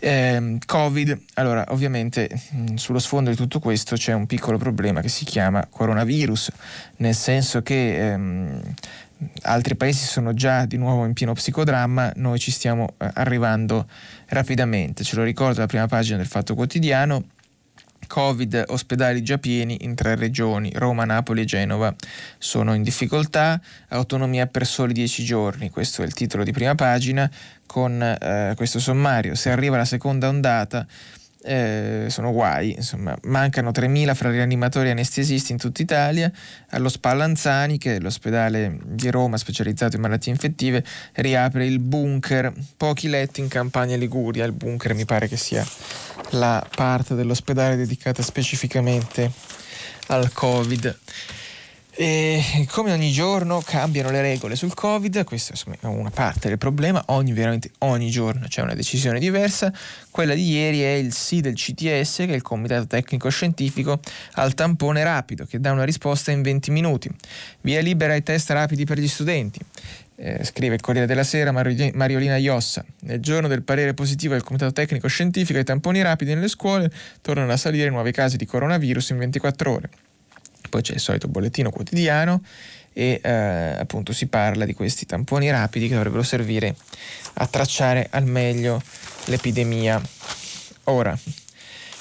[0.00, 5.08] Eh, Covid, allora ovviamente mh, sullo sfondo di tutto questo c'è un piccolo problema che
[5.08, 6.50] si chiama coronavirus,
[6.96, 8.62] nel senso che ehm,
[9.42, 13.86] altri paesi sono già di nuovo in pieno psicodramma, noi ci stiamo eh, arrivando
[14.28, 17.24] rapidamente, ce lo ricordo la prima pagina del Fatto Quotidiano,
[18.06, 21.94] Covid, ospedali già pieni in tre regioni, Roma, Napoli e Genova.
[22.38, 27.30] Sono in difficoltà, autonomia per soli dieci giorni, questo è il titolo di prima pagina,
[27.66, 30.86] con eh, questo sommario, se arriva la seconda ondata
[31.42, 36.30] eh, sono guai, insomma, mancano 3.000 fra rianimatori e anestesisti in tutta Italia,
[36.70, 43.08] allo Spallanzani, che è l'ospedale di Roma specializzato in malattie infettive, riapre il bunker, pochi
[43.08, 45.66] letti in Campania Liguria, il bunker mi pare che sia
[46.30, 49.30] la parte dell'ospedale dedicata specificamente
[50.08, 50.98] al Covid.
[51.92, 57.02] E come ogni giorno cambiano le regole sul Covid, questa è una parte del problema,
[57.06, 59.72] ogni, veramente ogni giorno c'è una decisione diversa.
[60.10, 64.00] Quella di ieri è il sì del CTS, che è il Comitato Tecnico Scientifico,
[64.34, 67.10] al tampone rapido, che dà una risposta in 20 minuti.
[67.62, 69.58] Via libera ai test rapidi per gli studenti.
[70.14, 72.84] Eh, scrive il Corriere della Sera Mariolina Iossa.
[73.00, 77.50] Nel giorno del parere positivo del Comitato Tecnico Scientifico, i tamponi rapidi nelle scuole tornano
[77.50, 79.90] a salire nuovi casi di coronavirus in 24 ore.
[80.70, 82.42] Poi c'è il solito bollettino quotidiano
[82.92, 86.74] e eh, appunto si parla di questi tamponi rapidi che dovrebbero servire
[87.34, 88.80] a tracciare al meglio
[89.26, 90.00] l'epidemia.
[90.84, 91.16] Ora,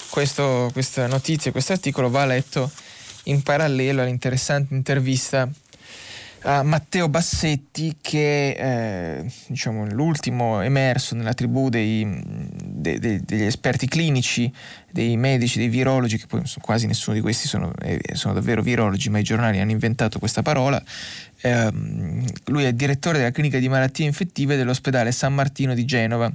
[0.10, 2.72] questo, questa notizia, questo articolo va letto
[3.24, 5.48] in parallelo all'interessante intervista
[6.44, 12.08] a Matteo Bassetti che è eh, diciamo, l'ultimo emerso nella tribù dei,
[12.64, 14.52] de, de, degli esperti clinici,
[14.92, 19.10] dei medici, dei virologi, che poi quasi nessuno di questi sono, eh, sono davvero virologi,
[19.10, 20.82] ma i giornali hanno inventato questa parola.
[21.42, 21.72] Eh,
[22.46, 26.32] lui è direttore della clinica di malattie infettive dell'ospedale San Martino di Genova.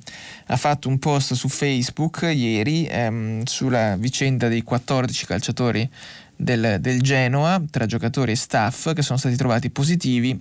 [0.46, 5.90] Ha fatto un post su Facebook ieri ehm, sulla vicenda dei 14 calciatori
[6.36, 10.38] del, del Genoa tra giocatori e staff che sono stati trovati positivi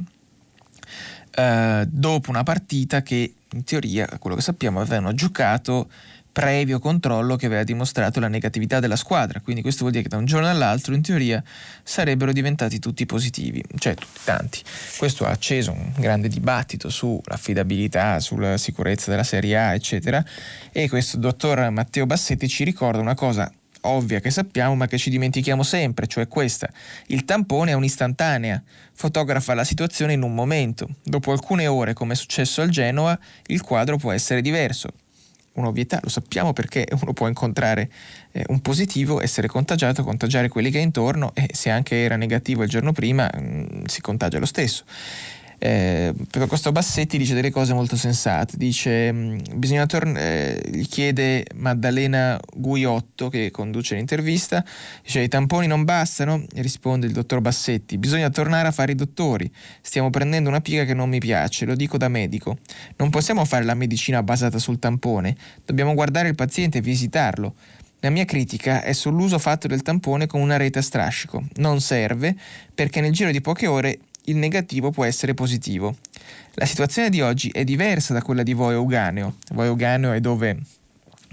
[1.35, 5.89] eh, dopo una partita che in teoria, a quello che sappiamo, avevano giocato
[6.33, 10.17] previo controllo che aveva dimostrato la negatività della squadra, quindi questo vuol dire che da
[10.17, 11.41] un giorno all'altro in teoria
[11.83, 14.61] sarebbero diventati tutti positivi, cioè tutti tanti.
[14.97, 20.25] Questo ha acceso un grande dibattito sull'affidabilità, sulla sicurezza della Serie A, eccetera,
[20.71, 23.51] e questo dottor Matteo Bassetti ci ricorda una cosa
[23.83, 26.69] ovvia che sappiamo ma che ci dimentichiamo sempre, cioè questa.
[27.07, 28.61] Il tampone è un'istantanea,
[28.93, 30.89] fotografa la situazione in un momento.
[31.03, 33.17] Dopo alcune ore, come è successo al Genoa,
[33.47, 34.89] il quadro può essere diverso.
[35.53, 37.89] Un'ovvietà, lo sappiamo perché uno può incontrare
[38.31, 42.63] eh, un positivo, essere contagiato, contagiare quelli che è intorno e se anche era negativo
[42.63, 44.83] il giorno prima mh, mm, si contagia lo stesso.
[45.65, 46.13] Eh,
[46.49, 52.37] questo Bassetti dice delle cose molto sensate, dice mm, bisogna tor- eh, gli chiede Maddalena
[52.53, 54.61] Guiotto che conduce l'intervista,
[55.01, 58.95] dice i tamponi non bastano, e risponde il dottor Bassetti, bisogna tornare a fare i
[58.95, 59.49] dottori,
[59.79, 62.57] stiamo prendendo una piega che non mi piace, lo dico da medico,
[62.97, 67.55] non possiamo fare la medicina basata sul tampone, dobbiamo guardare il paziente e visitarlo.
[68.01, 71.41] La mia critica è sull'uso fatto del tampone con una rete a strascico.
[71.55, 72.35] Non serve
[72.75, 75.95] perché nel giro di poche ore il negativo può essere positivo.
[76.53, 79.35] La situazione di oggi è diversa da quella di Voi Euganeo.
[79.51, 80.57] Voi Euganeo è dove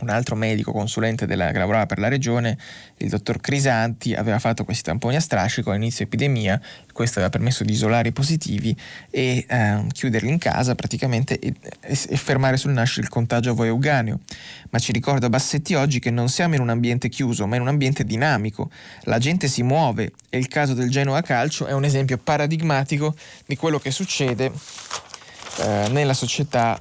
[0.01, 2.57] un altro medico consulente della, che lavorava per la regione,
[2.99, 6.61] il dottor Crisanti, aveva fatto questi tamponi a strascico all'inizio epidemia,
[6.93, 8.77] questo aveva permesso di isolare i positivi
[9.11, 13.69] e eh, chiuderli in casa praticamente e, e, fermare sul nascere il contagio a voi
[13.69, 14.21] euganeo.
[14.71, 17.69] Ma ci ricorda Bassetti oggi che non siamo in un ambiente chiuso, ma in un
[17.69, 18.71] ambiente dinamico.
[19.05, 23.15] La gente si muove e il caso del Genoa Calcio è un esempio paradigmatico
[23.47, 24.53] di quello che succede
[25.61, 26.81] eh, nella società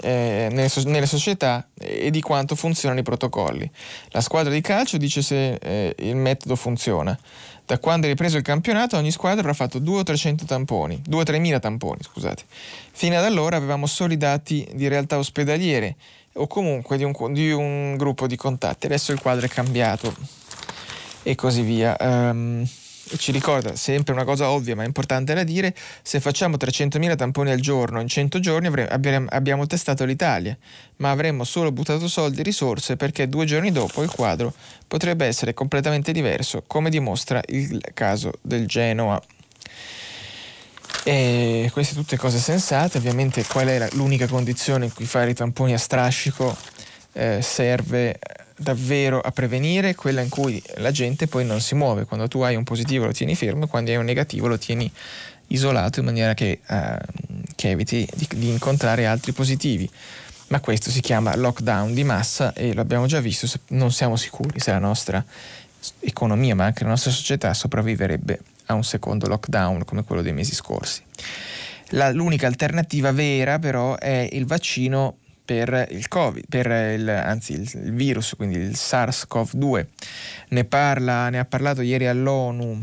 [0.00, 3.70] eh, nelle, nelle, società e di quanto funzionano i protocolli.
[4.08, 7.18] La squadra di calcio dice se eh, il metodo funziona.
[7.64, 11.20] Da quando è ripreso il campionato ogni squadra avrà fatto 2 o 300 tamponi, 2
[11.20, 12.42] o 3.000 tamponi, scusate.
[12.90, 15.94] Fino ad allora avevamo soli dati di realtà ospedaliere
[16.34, 18.86] o comunque di un, di un gruppo di contatti.
[18.86, 20.14] Adesso il quadro è cambiato
[21.22, 21.96] e così via.
[22.00, 22.66] Um,
[23.16, 27.60] ci ricorda sempre una cosa ovvia ma importante da dire, se facciamo 300.000 tamponi al
[27.60, 30.56] giorno in 100 giorni avremo, abbiamo testato l'Italia,
[30.96, 34.52] ma avremmo solo buttato soldi e risorse perché due giorni dopo il quadro
[34.86, 39.20] potrebbe essere completamente diverso, come dimostra il caso del Genoa.
[41.04, 45.34] E queste tutte cose sensate, ovviamente qual è la, l'unica condizione in cui fare i
[45.34, 46.56] tamponi a strascico
[47.14, 48.18] eh, serve
[48.62, 52.04] davvero a prevenire quella in cui la gente poi non si muove.
[52.04, 54.90] Quando tu hai un positivo lo tieni fermo, quando hai un negativo lo tieni
[55.48, 56.96] isolato in maniera che, uh,
[57.54, 59.88] che eviti di, di, incontrare altri positivi.
[60.48, 64.60] Ma questo si chiama lockdown di massa e lo abbiamo già visto, non siamo sicuri
[64.60, 65.24] se la nostra
[66.00, 70.54] economia ma anche la nostra società sopravviverebbe a un secondo lockdown come quello dei mesi
[70.54, 71.02] scorsi.
[71.94, 77.70] La, l'unica alternativa vera però è il vaccino per il Covid, per il, anzi il,
[77.84, 79.86] il virus, quindi il SARS-CoV-2.
[80.48, 82.82] Ne, parla, ne ha parlato ieri all'ONU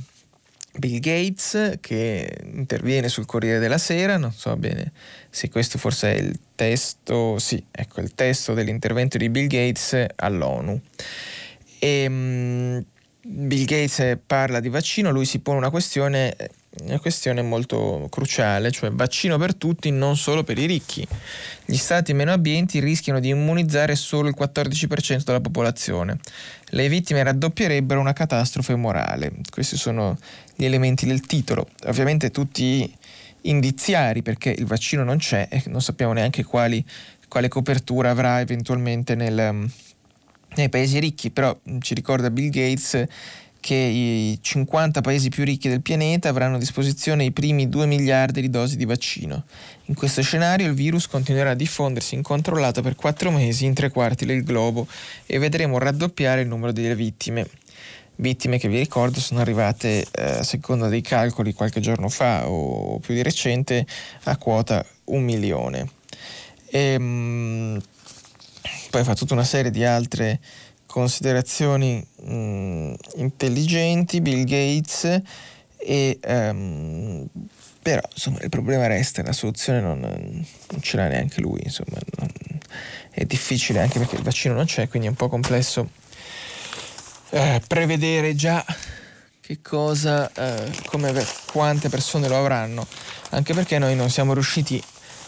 [0.78, 4.92] Bill Gates che interviene sul Corriere della Sera, non so bene
[5.30, 10.80] se questo forse è il testo, sì, ecco il testo dell'intervento di Bill Gates all'ONU.
[11.80, 12.84] E, um,
[13.32, 16.36] Bill Gates parla di vaccino, lui si pone una questione,
[16.82, 21.08] una questione molto cruciale, cioè vaccino per tutti, non solo per i ricchi.
[21.64, 26.18] Gli stati meno abbienti rischiano di immunizzare solo il 14% della popolazione.
[26.70, 29.32] Le vittime raddoppierebbero una catastrofe morale.
[29.52, 30.18] Questi sono
[30.56, 31.68] gli elementi del titolo.
[31.86, 32.92] Ovviamente tutti
[33.42, 36.84] indiziari perché il vaccino non c'è e non sappiamo neanche quali,
[37.28, 39.70] quale copertura avrà eventualmente nel
[40.60, 43.06] nei paesi ricchi, però ci ricorda Bill Gates
[43.60, 48.42] che i 50 paesi più ricchi del pianeta avranno a disposizione i primi 2 miliardi
[48.42, 49.44] di dosi di vaccino.
[49.86, 54.26] In questo scenario il virus continuerà a diffondersi incontrollato per 4 mesi in tre quarti
[54.26, 54.88] del globo
[55.26, 57.48] e vedremo raddoppiare il numero delle vittime.
[58.16, 63.00] Vittime che vi ricordo sono arrivate, eh, a seconda dei calcoli, qualche giorno fa o
[63.00, 63.86] più di recente,
[64.24, 65.90] a quota un milione.
[66.70, 67.82] E, ehm,
[68.90, 70.40] poi fa tutta una serie di altre
[70.86, 75.22] considerazioni mh, mm, intelligenti, Bill Gates,
[75.78, 77.28] e, um,
[77.82, 82.30] però insomma il problema resta, la soluzione non, non ce l'ha neanche lui, insomma non,
[83.12, 85.90] è difficile anche perché il vaccino non c'è, quindi è un po' complesso
[87.30, 88.66] eh, prevedere già
[89.42, 91.14] che cosa, eh, come,
[91.52, 92.86] quante persone lo avranno,
[93.30, 94.82] anche perché noi non siamo riusciti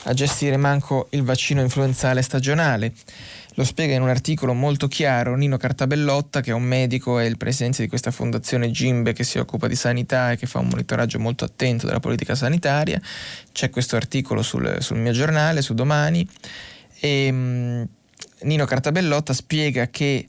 [0.04, 2.94] a gestire manco il vaccino influenzale stagionale.
[3.56, 7.38] Lo spiega in un articolo molto chiaro Nino Cartabellotta, che è un medico e il
[7.38, 11.20] presidente di questa fondazione Gimbe che si occupa di sanità e che fa un monitoraggio
[11.20, 13.02] molto attento della politica sanitaria.
[13.52, 16.28] C'è questo articolo sul, sul mio giornale, su domani.
[17.00, 17.88] E, um,
[18.44, 20.28] Nino Cartabellotta spiega che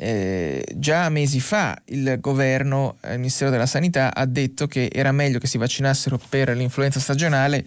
[0.00, 5.10] eh, già mesi fa il governo, eh, il Ministero della Sanità, ha detto che era
[5.10, 7.64] meglio che si vaccinassero per l'influenza stagionale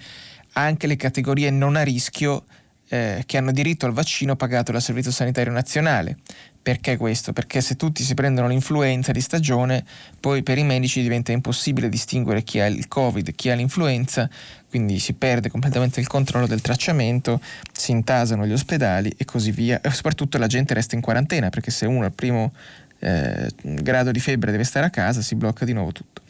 [0.54, 2.46] anche le categorie non a rischio
[2.90, 6.18] eh, che hanno diritto al vaccino pagato dal Servizio Sanitario Nazionale.
[6.62, 7.34] Perché questo?
[7.34, 9.84] Perché se tutti si prendono l'influenza di stagione,
[10.20, 14.30] poi per i medici diventa impossibile distinguere chi ha il Covid e chi ha l'influenza,
[14.70, 17.42] quindi si perde completamente il controllo del tracciamento,
[17.72, 19.82] si intasano gli ospedali e così via.
[19.82, 22.54] E soprattutto la gente resta in quarantena, perché se uno al primo
[23.00, 26.22] eh, grado di febbre deve stare a casa, si blocca di nuovo tutto.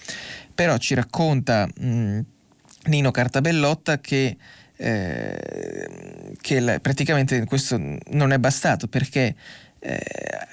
[0.55, 2.19] Però ci racconta mh,
[2.85, 4.37] Nino Cartabellotta che
[4.81, 9.35] eh, che la, praticamente questo non è bastato perché
[9.79, 9.99] eh,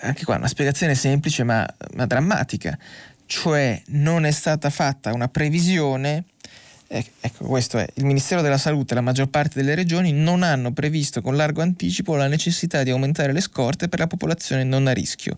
[0.03, 2.79] anche qua una spiegazione semplice ma, ma drammatica,
[3.25, 6.25] cioè non è stata fatta una previsione
[6.91, 7.87] Ecco, questo è.
[7.97, 11.61] Il Ministero della Salute e la maggior parte delle regioni non hanno previsto con largo
[11.61, 15.37] anticipo la necessità di aumentare le scorte per la popolazione non a rischio.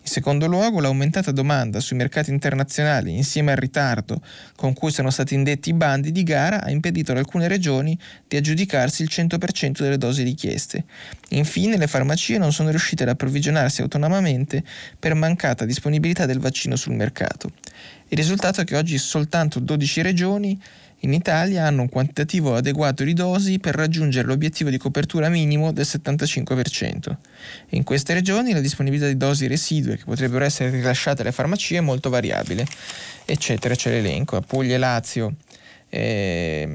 [0.00, 4.20] In secondo luogo, l'aumentata domanda sui mercati internazionali, insieme al ritardo
[4.56, 7.96] con cui sono stati indetti i bandi di gara, ha impedito ad alcune regioni
[8.26, 10.84] di aggiudicarsi il 100% delle dosi richieste.
[11.28, 14.64] Infine, le farmacie non sono riuscite ad approvvigionarsi autonomamente
[14.98, 17.52] per mancata disponibilità del vaccino sul mercato.
[18.10, 20.58] Il risultato è che oggi soltanto 12 regioni
[21.00, 25.86] in Italia hanno un quantitativo adeguato di dosi per raggiungere l'obiettivo di copertura minimo del
[25.86, 27.16] 75%.
[27.70, 31.80] In queste regioni la disponibilità di dosi residue che potrebbero essere rilasciate alle farmacie è
[31.80, 32.66] molto variabile,
[33.24, 34.40] eccetera, c'è l'elenco.
[34.40, 35.34] Puglia e Lazio,
[35.88, 36.66] eh,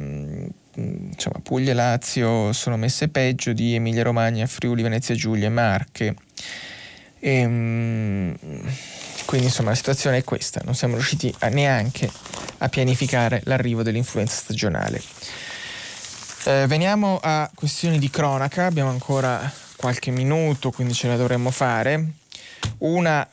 [0.76, 6.16] insomma, Puglia e Lazio sono messe peggio di Emilia Romagna, Friuli, Venezia Giulia e Marche.
[7.26, 8.36] E, ehm,
[9.26, 12.12] quindi insomma la situazione è questa, non siamo riusciti a neanche
[12.58, 15.02] a pianificare l'arrivo dell'influenza stagionale.
[16.46, 22.06] Eh, veniamo a questioni di cronaca, abbiamo ancora qualche minuto, quindi ce la dovremmo fare.
[22.80, 23.26] Una,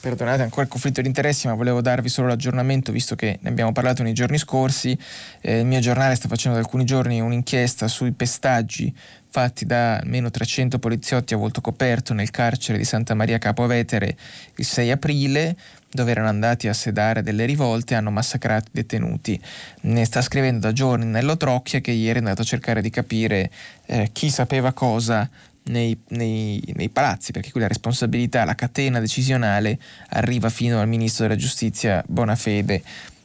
[0.00, 3.70] perdonate ancora il conflitto di interessi, ma volevo darvi solo l'aggiornamento visto che ne abbiamo
[3.70, 4.98] parlato nei giorni scorsi.
[5.40, 8.92] Eh, il mio giornale sta facendo da alcuni giorni un'inchiesta sui pestaggi
[9.30, 14.16] fatti da almeno 300 poliziotti a volto coperto nel carcere di Santa Maria Capovetere
[14.56, 15.56] il 6 aprile,
[15.88, 19.40] dove erano andati a sedare delle rivolte e hanno massacrato i detenuti.
[19.82, 23.50] Ne sta scrivendo da giorni Nello Trocchia che ieri è andato a cercare di capire
[23.86, 25.28] eh, chi sapeva cosa
[25.64, 29.78] nei, nei, nei, palazzi, perché qui la responsabilità, la catena decisionale
[30.10, 32.82] arriva fino al ministro della giustizia Bonafede,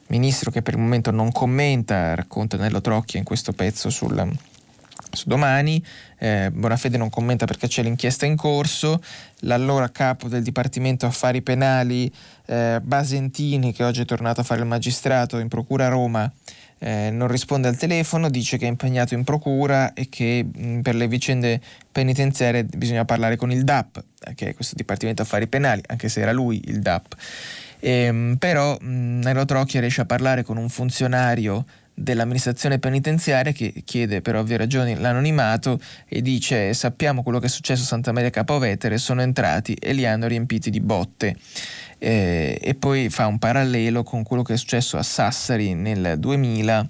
[0.07, 4.13] ministro che per il momento non commenta, racconta Nello Trocchia in questo pezzo sul
[5.15, 5.83] su domani.
[6.17, 9.01] Eh, Bonafede non commenta perché c'è l'inchiesta in corso.
[9.39, 12.11] L'allora capo del Dipartimento Affari Penali,
[12.45, 16.31] eh, Basentini, che oggi è tornato a fare il magistrato in Procura Roma,
[16.79, 20.95] eh, non risponde al telefono, dice che è impegnato in procura e che mh, per
[20.95, 21.61] le vicende
[21.91, 24.03] penitenziarie bisogna parlare con il DAP,
[24.35, 27.15] che è questo Dipartimento Affari Penali, anche se era lui il DAP.
[27.79, 31.65] Ehm, però mh, Nello Trocchia riesce a parlare con un funzionario
[31.95, 37.83] dell'amministrazione penitenziaria che chiede per ovvie ragioni l'anonimato e dice sappiamo quello che è successo
[37.83, 41.35] a Santa Maria Capovetere, sono entrati e li hanno riempiti di botte.
[41.97, 46.85] Eh, e poi fa un parallelo con quello che è successo a Sassari nel 2000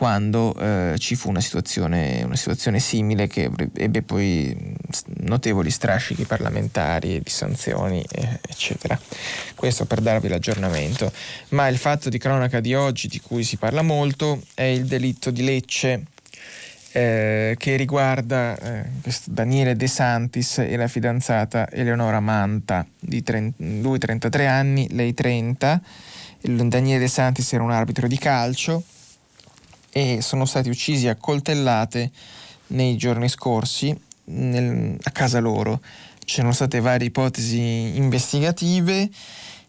[0.00, 4.74] quando eh, ci fu una situazione, una situazione, simile che ebbe poi
[5.18, 8.02] notevoli strascichi parlamentari di sanzioni,
[8.40, 8.98] eccetera.
[9.54, 11.12] Questo per darvi l'aggiornamento.
[11.50, 15.30] Ma il fatto di cronaca di oggi, di cui si parla molto, è il delitto
[15.30, 16.04] di Lecce.
[16.92, 18.84] Eh, che riguarda eh,
[19.26, 25.78] Daniele De Santis e la fidanzata Eleonora Manta, 30, lui 33 anni, lei 30.
[26.40, 28.82] Il Daniele De Santis era un arbitro di calcio
[29.90, 32.10] e sono stati uccisi a coltellate
[32.68, 35.80] nei giorni scorsi nel, a casa loro.
[36.24, 39.08] C'erano state varie ipotesi investigative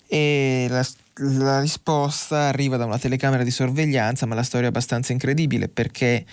[0.08, 5.12] e la, la, risposta arriva da una telecamera di sorveglianza, ma la storia è abbastanza
[5.12, 6.26] incredibile perché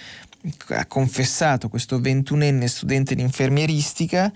[0.68, 4.30] ha confessato questo ventunenne studente di infermieristica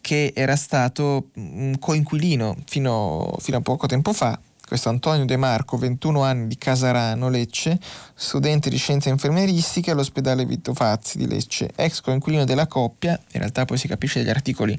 [0.00, 4.38] che era stato un coinquilino fino, fino a poco tempo fa
[4.68, 7.78] questo Antonio De Marco, 21 anni di Casarano, Lecce,
[8.14, 13.64] studente di scienze infermieristiche all'ospedale Vitto Fazzi di Lecce, ex coinquilino della coppia, in realtà
[13.64, 14.78] poi si capisce dagli articoli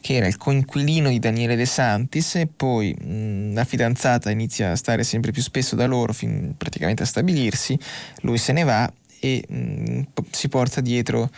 [0.00, 4.76] che era il coinquilino di Daniele De Santis e poi mh, la fidanzata inizia a
[4.76, 7.78] stare sempre più spesso da loro, fin praticamente a stabilirsi,
[8.22, 8.90] lui se ne va
[9.20, 10.00] e mh,
[10.30, 11.28] si porta dietro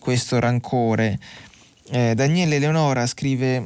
[0.00, 1.16] questo rancore.
[1.90, 3.64] Eh, Daniele Leonora scrive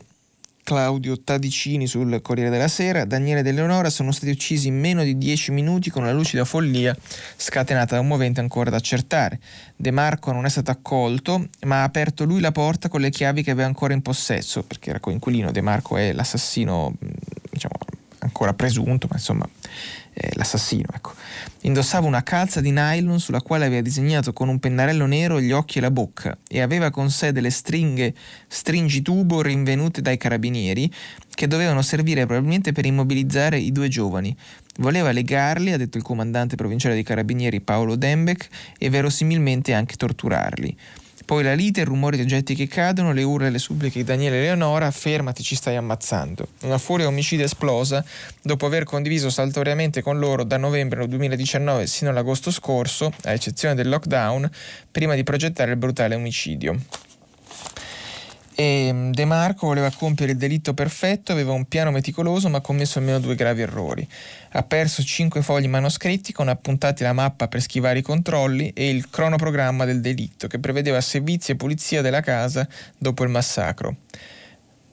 [0.64, 5.18] Claudio Tadicini sul Corriere della Sera, Daniele ed Eleonora sono stati uccisi in meno di
[5.18, 6.96] dieci minuti con una lucida follia
[7.36, 9.40] scatenata da un movente ancora da accertare.
[9.76, 13.42] De Marco non è stato accolto, ma ha aperto lui la porta con le chiavi
[13.42, 16.94] che aveva ancora in possesso, perché era coinquilino, De Marco è l'assassino,
[17.50, 17.74] diciamo,
[18.18, 19.48] ancora presunto, ma insomma
[20.12, 20.88] eh, l'assassino.
[20.94, 21.12] Ecco.
[21.62, 25.78] Indossava una calza di nylon sulla quale aveva disegnato con un pennarello nero gli occhi
[25.78, 28.14] e la bocca e aveva con sé delle stringhe
[28.48, 30.92] stringitubo rinvenute dai carabinieri
[31.34, 34.36] che dovevano servire probabilmente per immobilizzare i due giovani.
[34.78, 38.48] Voleva legarli, ha detto il comandante provinciale dei carabinieri Paolo Dembeck,
[38.78, 40.76] e verosimilmente anche torturarli.
[41.32, 44.04] Poi la lite, il rumore di oggetti che cadono, le urla e le suppliche di
[44.04, 46.46] Daniele e Leonora, fermati, ci stai ammazzando.
[46.64, 48.04] Una furia omicida esplosa
[48.42, 53.88] dopo aver condiviso saltuariamente con loro da novembre 2019 sino all'agosto scorso, a eccezione del
[53.88, 54.46] lockdown,
[54.90, 56.78] prima di progettare il brutale omicidio.
[58.54, 62.60] E mm, De Marco voleva compiere il delitto perfetto, aveva un piano meticoloso ma ha
[62.60, 64.06] commesso almeno due gravi errori.
[64.52, 69.08] Ha perso cinque fogli manoscritti con appuntati la mappa per schivare i controlli e il
[69.08, 72.66] cronoprogramma del delitto che prevedeva servizi e pulizia della casa
[72.98, 73.96] dopo il massacro.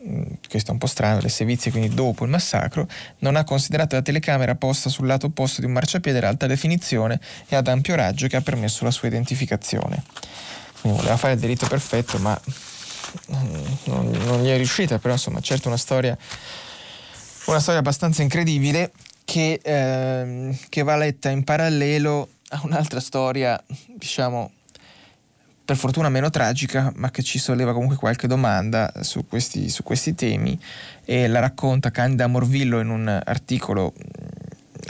[0.08, 2.88] Mm, questo è un po' strano, le sevizie quindi dopo il massacro,
[3.20, 7.20] non ha considerato la telecamera posta sul lato opposto di un marciapiede ad alta definizione
[7.50, 10.04] e ad ampio raggio che ha permesso la sua identificazione.
[10.80, 12.40] Quindi voleva fare il delitto perfetto, ma
[13.28, 16.18] non, non, gli è riuscita, però insomma certo una storia,
[17.46, 18.92] una storia abbastanza incredibile
[19.26, 24.52] che, eh, che va letta in parallelo a un'altra storia, diciamo,
[25.70, 30.16] per fortuna meno tragica, ma che ci solleva comunque qualche domanda su questi, su questi
[30.16, 30.60] temi
[31.06, 33.94] e la racconta Candida Morvillo in un articolo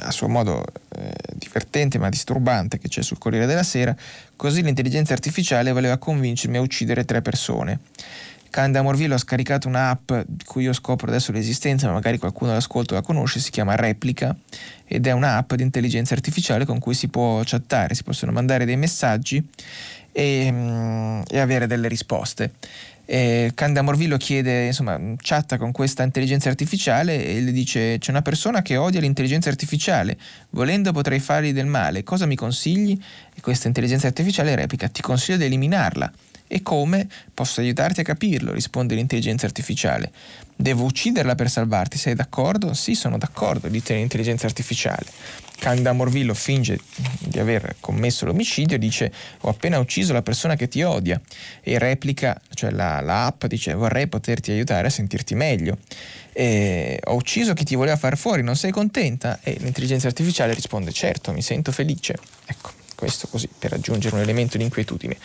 [0.01, 0.63] a suo modo
[0.95, 3.93] eh, divertente ma disturbante che c'è sul Corriere della Sera,
[4.39, 7.79] così l'intelligenza artificiale voleva convincermi a uccidere tre persone.
[8.49, 12.93] Canda Morvillo ha scaricato un'app di cui io scopro adesso l'esistenza, ma magari qualcuno all'ascolto
[12.93, 14.33] la conosce, si chiama Replica
[14.85, 18.77] ed è un'app di intelligenza artificiale con cui si può chattare, si possono mandare dei
[18.77, 19.45] messaggi
[20.13, 22.53] e, mm, e avere delle risposte.
[23.11, 28.21] Eh, Canda Morvillo chiede, insomma, chatta con questa intelligenza artificiale e le dice c'è una
[28.21, 30.15] persona che odia l'intelligenza artificiale,
[30.51, 32.95] volendo potrei fargli del male, cosa mi consigli?
[33.33, 36.11] E questa intelligenza artificiale replica ti consiglio di eliminarla.
[36.45, 37.07] E come?
[37.33, 40.11] Posso aiutarti a capirlo, risponde l'intelligenza artificiale.
[40.55, 42.75] Devo ucciderla per salvarti, sei d'accordo?
[42.75, 45.07] Sì, sono d'accordo, dice l'intelligenza artificiale.
[45.59, 46.79] Candida Morvillo finge
[47.19, 51.19] di aver commesso l'omicidio e dice ho appena ucciso la persona che ti odia
[51.61, 55.77] e replica, cioè la, la app dice vorrei poterti aiutare a sentirti meglio.
[56.31, 59.39] E, ho ucciso chi ti voleva far fuori, non sei contenta?
[59.43, 62.15] E l'intelligenza artificiale risponde certo, mi sento felice.
[62.45, 65.15] Ecco questo così per aggiungere un elemento di inquietudine.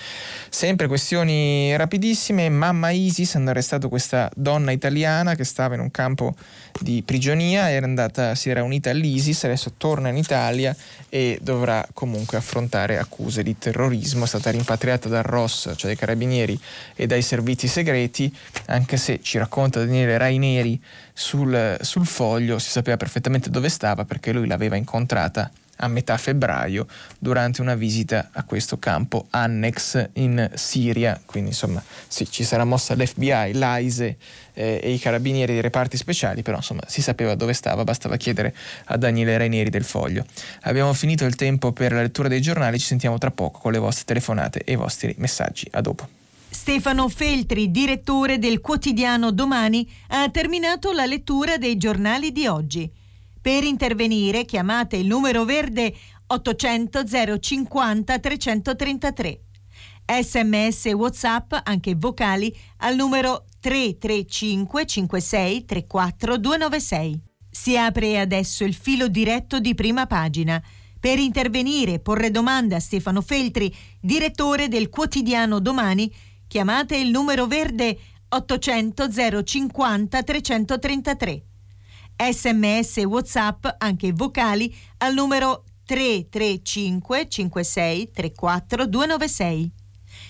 [0.48, 6.36] Sempre questioni rapidissime, mamma Isis hanno arrestato questa donna italiana che stava in un campo
[6.78, 10.74] di prigionia, era andata, si era unita all'ISIS, adesso torna in Italia
[11.08, 16.56] e dovrà comunque affrontare accuse di terrorismo, è stata rimpatriata dal ROS, cioè dai carabinieri
[16.94, 18.32] e dai servizi segreti,
[18.66, 20.80] anche se ci racconta Daniele Raineri
[21.12, 26.86] sul, sul foglio, si sapeva perfettamente dove stava perché lui l'aveva incontrata a metà febbraio
[27.18, 31.20] durante una visita a questo campo annex in Siria.
[31.24, 34.16] Quindi insomma sì, ci sarà mossa l'FBI, l'AISE
[34.54, 38.54] eh, e i carabinieri dei reparti speciali, però insomma si sapeva dove stava, bastava chiedere
[38.86, 40.24] a Daniele Rainieri del Foglio.
[40.62, 43.78] Abbiamo finito il tempo per la lettura dei giornali, ci sentiamo tra poco con le
[43.78, 45.66] vostre telefonate e i vostri messaggi.
[45.72, 46.08] A dopo.
[46.54, 52.90] Stefano Feltri, direttore del quotidiano Domani, ha terminato la lettura dei giornali di oggi.
[53.44, 55.94] Per intervenire chiamate il numero verde
[56.28, 57.04] 800
[57.38, 59.40] 050 333.
[60.22, 67.20] Sms WhatsApp, anche vocali, al numero 335 56 34 296.
[67.50, 70.58] Si apre adesso il filo diretto di prima pagina.
[70.98, 73.70] Per intervenire e porre domande a Stefano Feltri,
[74.00, 76.10] direttore del quotidiano Domani,
[76.46, 81.44] chiamate il numero verde 800 050 333
[82.16, 89.72] sms e whatsapp anche vocali al numero 335 56 34 296.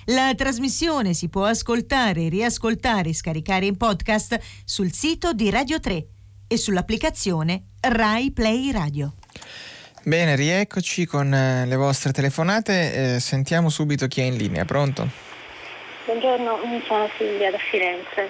[0.06, 6.06] La trasmissione si può ascoltare, riascoltare e scaricare in podcast sul sito di Radio 3
[6.46, 9.14] e sull'applicazione Rai Play Radio.
[10.02, 13.14] Bene, rieccoci con eh, le vostre telefonate.
[13.14, 14.66] Eh, sentiamo subito chi è in linea.
[14.66, 15.08] Pronto?
[16.04, 18.28] Buongiorno, sono Silvia da Firenze.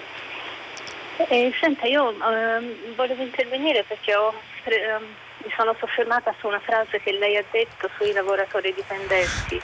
[1.17, 4.33] Eh, senta, io eh, volevo intervenire perché ho,
[4.65, 4.99] eh,
[5.37, 9.61] mi sono soffermata su una frase che lei ha detto sui lavoratori dipendenti.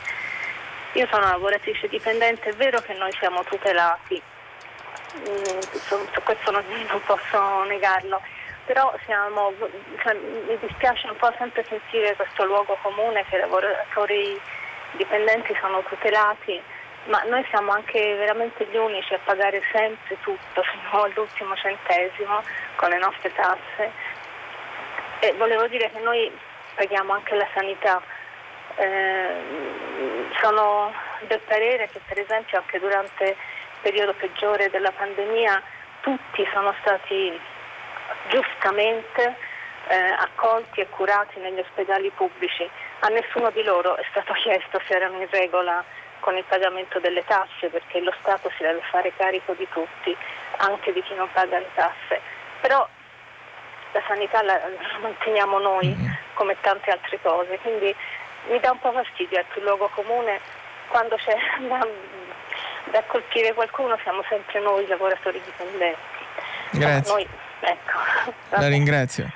[0.93, 4.21] Io sono lavoratrice dipendente, è vero che noi siamo tutelati,
[5.17, 8.21] mm, su, su, questo non, non, posso negarlo,
[8.65, 9.53] però siamo,
[10.03, 14.39] cioè, mi dispiace un po' sempre sentire questo luogo comune che i lavoratori
[14.93, 16.61] dipendenti sono tutelati
[17.05, 22.43] ma noi siamo anche veramente gli unici a pagare sempre tutto fino all'ultimo centesimo
[22.75, 23.91] con le nostre tasse
[25.19, 26.31] e volevo dire che noi
[26.75, 28.01] paghiamo anche la sanità.
[28.75, 29.33] Eh,
[30.41, 30.93] sono
[31.27, 33.35] del parere che per esempio anche durante il
[33.81, 35.61] periodo peggiore della pandemia
[36.01, 37.39] tutti sono stati
[38.29, 39.35] giustamente
[39.87, 42.67] eh, accolti e curati negli ospedali pubblici.
[42.99, 45.83] A nessuno di loro è stato chiesto se erano in regola
[46.21, 50.15] con il pagamento delle tasse perché lo Stato si deve fare carico di tutti,
[50.57, 52.21] anche di chi non paga le tasse.
[52.61, 52.87] Però
[53.91, 54.57] la sanità la,
[55.01, 56.13] manteniamo noi mm-hmm.
[56.35, 57.93] come tante altre cose, quindi
[58.47, 60.39] mi dà un po' fastidio ecco, il luogo comune
[60.87, 61.35] quando c'è
[61.67, 61.85] da,
[62.91, 65.99] da colpire qualcuno siamo sempre noi lavoratori dipendenti.
[66.71, 67.11] Grazie.
[67.11, 67.27] Noi,
[67.59, 67.99] ecco.
[68.49, 69.29] La ringrazio.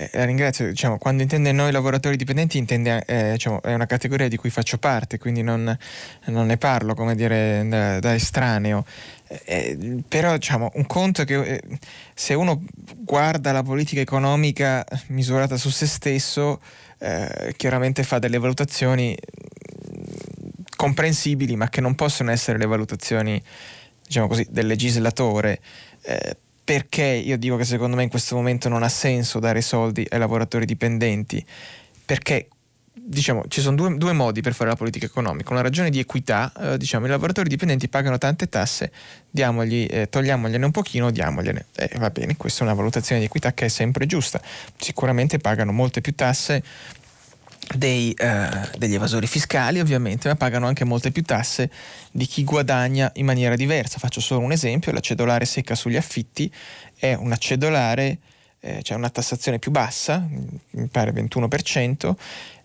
[0.00, 4.28] Eh, la ringrazio, diciamo, quando intende noi lavoratori dipendenti intende, eh, diciamo, è una categoria
[4.28, 5.76] di cui faccio parte, quindi non,
[6.26, 8.86] non ne parlo come dire da, da estraneo.
[9.28, 11.62] Eh, eh però diciamo, un conto è che eh,
[12.14, 12.64] se uno
[12.96, 16.62] guarda la politica economica misurata su se stesso,
[16.98, 19.14] eh, chiaramente fa delle valutazioni
[20.76, 23.42] comprensibili, ma che non possono essere le valutazioni
[24.02, 25.60] diciamo così, del legislatore
[26.70, 30.20] perché io dico che secondo me in questo momento non ha senso dare soldi ai
[30.20, 31.44] lavoratori dipendenti?
[32.04, 32.46] Perché
[32.92, 35.50] diciamo, ci sono due, due, modi per fare la politica economica.
[35.50, 38.92] Una ragione di equità, eh, diciamo, i lavoratori dipendenti pagano tante tasse,
[39.28, 41.66] diamogli, eh, togliamogliene un pochino, diamogliene.
[41.74, 44.40] Eh, va bene, questa è una valutazione di equità che è sempre giusta.
[44.76, 46.62] Sicuramente pagano molte più tasse
[47.76, 51.70] dei, eh, degli evasori fiscali ovviamente, ma pagano anche molte più tasse
[52.10, 53.98] di chi guadagna in maniera diversa.
[53.98, 56.52] Faccio solo un esempio, la cedolare secca sugli affitti
[56.96, 58.18] è una cedolare,
[58.60, 60.26] eh, cioè una tassazione più bassa,
[60.70, 62.16] mi pare 21%,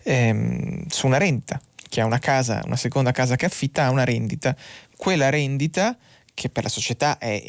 [0.02, 1.60] ehm, su una renta.
[1.88, 4.56] Chi ha una casa, una seconda casa che affitta ha una rendita.
[4.96, 5.96] Quella rendita
[6.34, 7.42] che per la società è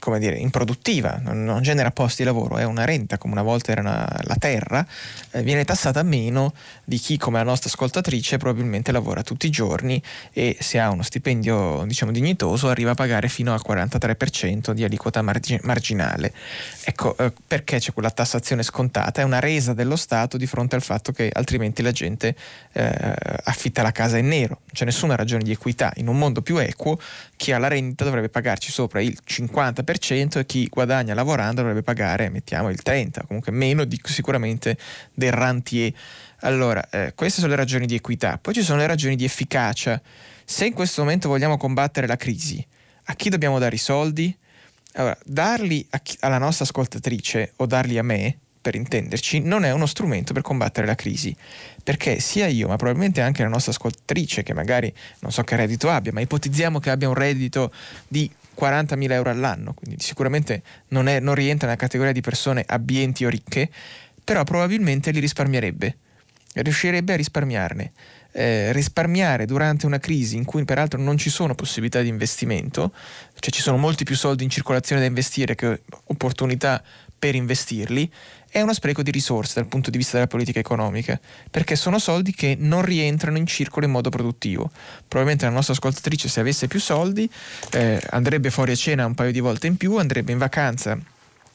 [0.00, 3.70] come dire, improduttiva, non, non, genera posti di lavoro, è una renta come una volta
[3.70, 4.84] era una, la terra,
[5.30, 6.52] eh, viene tassata meno
[6.84, 11.02] di chi come la nostra ascoltatrice probabilmente lavora tutti i giorni e se ha uno
[11.02, 16.32] stipendio diciamo dignitoso arriva a pagare fino al 43% di aliquota margi- marginale.
[16.82, 20.82] Ecco eh, perché c'è quella tassazione scontata, è una resa dello Stato di fronte al
[20.82, 22.34] fatto che altrimenti la gente
[22.72, 26.42] eh, affitta la casa in nero, non c'è nessuna ragione di equità, in un mondo
[26.42, 26.98] più equo
[27.36, 31.82] chi ha la rendita dovrebbe pagarci sopra il 50% 30% e chi guadagna lavorando dovrebbe
[31.82, 34.76] pagare, mettiamo, il 30%, comunque meno di, sicuramente
[35.12, 35.92] del rantier.
[36.40, 38.38] Allora, eh, queste sono le ragioni di equità.
[38.38, 40.00] Poi ci sono le ragioni di efficacia.
[40.44, 42.64] Se in questo momento vogliamo combattere la crisi,
[43.04, 44.36] a chi dobbiamo dare i soldi?
[44.94, 49.86] Allora, darli chi, alla nostra ascoltatrice o darli a me, per intenderci, non è uno
[49.86, 51.34] strumento per combattere la crisi,
[51.82, 55.88] perché sia io, ma probabilmente anche la nostra ascoltatrice, che magari non so che reddito
[55.88, 57.72] abbia, ma ipotizziamo che abbia un reddito
[58.06, 63.24] di 40.000 euro all'anno, quindi sicuramente non, è, non rientra nella categoria di persone abbienti
[63.24, 63.70] o ricche,
[64.22, 65.96] però probabilmente li risparmierebbe,
[66.54, 67.92] riuscirebbe a risparmiarne.
[68.32, 72.92] Eh, risparmiare durante una crisi in cui peraltro non ci sono possibilità di investimento,
[73.40, 76.80] cioè ci sono molti più soldi in circolazione da investire che opportunità
[77.18, 78.10] per investirli,
[78.50, 81.18] è uno spreco di risorse dal punto di vista della politica economica,
[81.50, 84.70] perché sono soldi che non rientrano in circolo in modo produttivo.
[85.06, 87.30] Probabilmente la nostra ascoltatrice se avesse più soldi
[87.72, 90.98] eh, andrebbe fuori a cena un paio di volte in più, andrebbe in vacanza,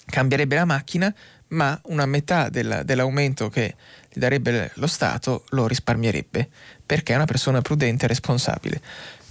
[0.05, 1.13] cambierebbe la macchina,
[1.49, 3.75] ma una metà della, dell'aumento che
[4.09, 6.47] gli darebbe lo Stato lo risparmierebbe,
[6.85, 8.81] perché è una persona prudente e responsabile.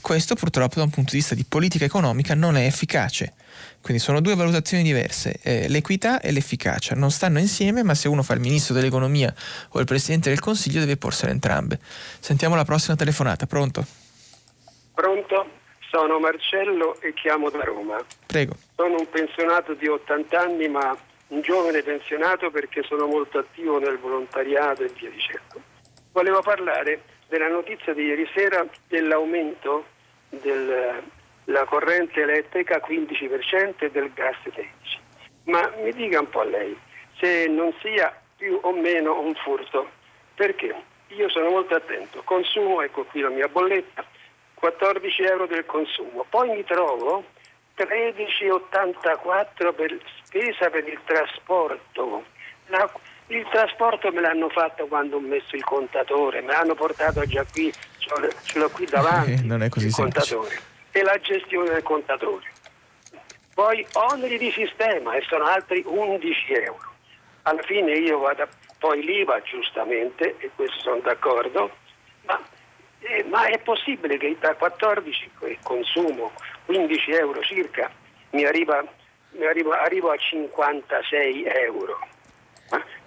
[0.05, 3.33] Questo purtroppo da un punto di vista di politica economica non è efficace.
[3.81, 6.95] Quindi sono due valutazioni diverse, eh, l'equità e l'efficacia.
[6.95, 9.33] Non stanno insieme, ma se uno fa il ministro dell'economia
[9.71, 11.79] o il presidente del consiglio deve porsene entrambe.
[11.81, 13.83] Sentiamo la prossima telefonata, pronto?
[14.93, 15.49] Pronto?
[15.89, 17.97] Sono Marcello e chiamo da Roma.
[18.27, 18.57] Prego.
[18.77, 20.95] Sono un pensionato di 80 anni, ma
[21.29, 25.63] un giovane pensionato perché sono molto attivo nel volontariato e via dicendo.
[26.13, 29.93] Volevo parlare della notizia di ieri sera dell'aumento
[30.29, 34.69] della corrente elettrica 15% e del gas 16%.
[35.45, 36.77] Ma mi dica un po' lei
[37.19, 39.91] se non sia più o meno un furto,
[40.35, 40.75] perché
[41.09, 44.05] io sono molto attento, consumo, ecco qui la mia bolletta,
[44.55, 47.25] 14 euro del consumo, poi mi trovo
[47.77, 52.25] 13,84 per spesa per il trasporto.
[52.69, 52.91] La,
[53.29, 57.73] il trasporto me l'hanno fatto quando ho messo il contatore, me l'hanno portato già qui,
[57.99, 60.35] ce l'ho qui davanti, eh, non è così il semplice.
[60.35, 62.53] contatore e la gestione del contatore.
[63.53, 66.93] Poi oneri di sistema e sono altri 11 euro.
[67.43, 68.49] Alla fine io vado,
[68.79, 71.71] poi l'IVA giustamente, e questo sono d'accordo,
[72.27, 72.41] ma,
[73.01, 75.31] eh, ma è possibile che da 14
[75.63, 76.33] consumo
[76.67, 77.91] 15 euro circa,
[78.31, 78.85] mi arriva,
[79.33, 81.99] mi arriva, arrivo a 56 euro.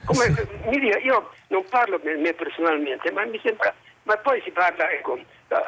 [0.06, 4.52] Come, mi dica, io non parlo per me personalmente, ma mi sembra, ma poi si
[4.52, 5.20] parla, ecco,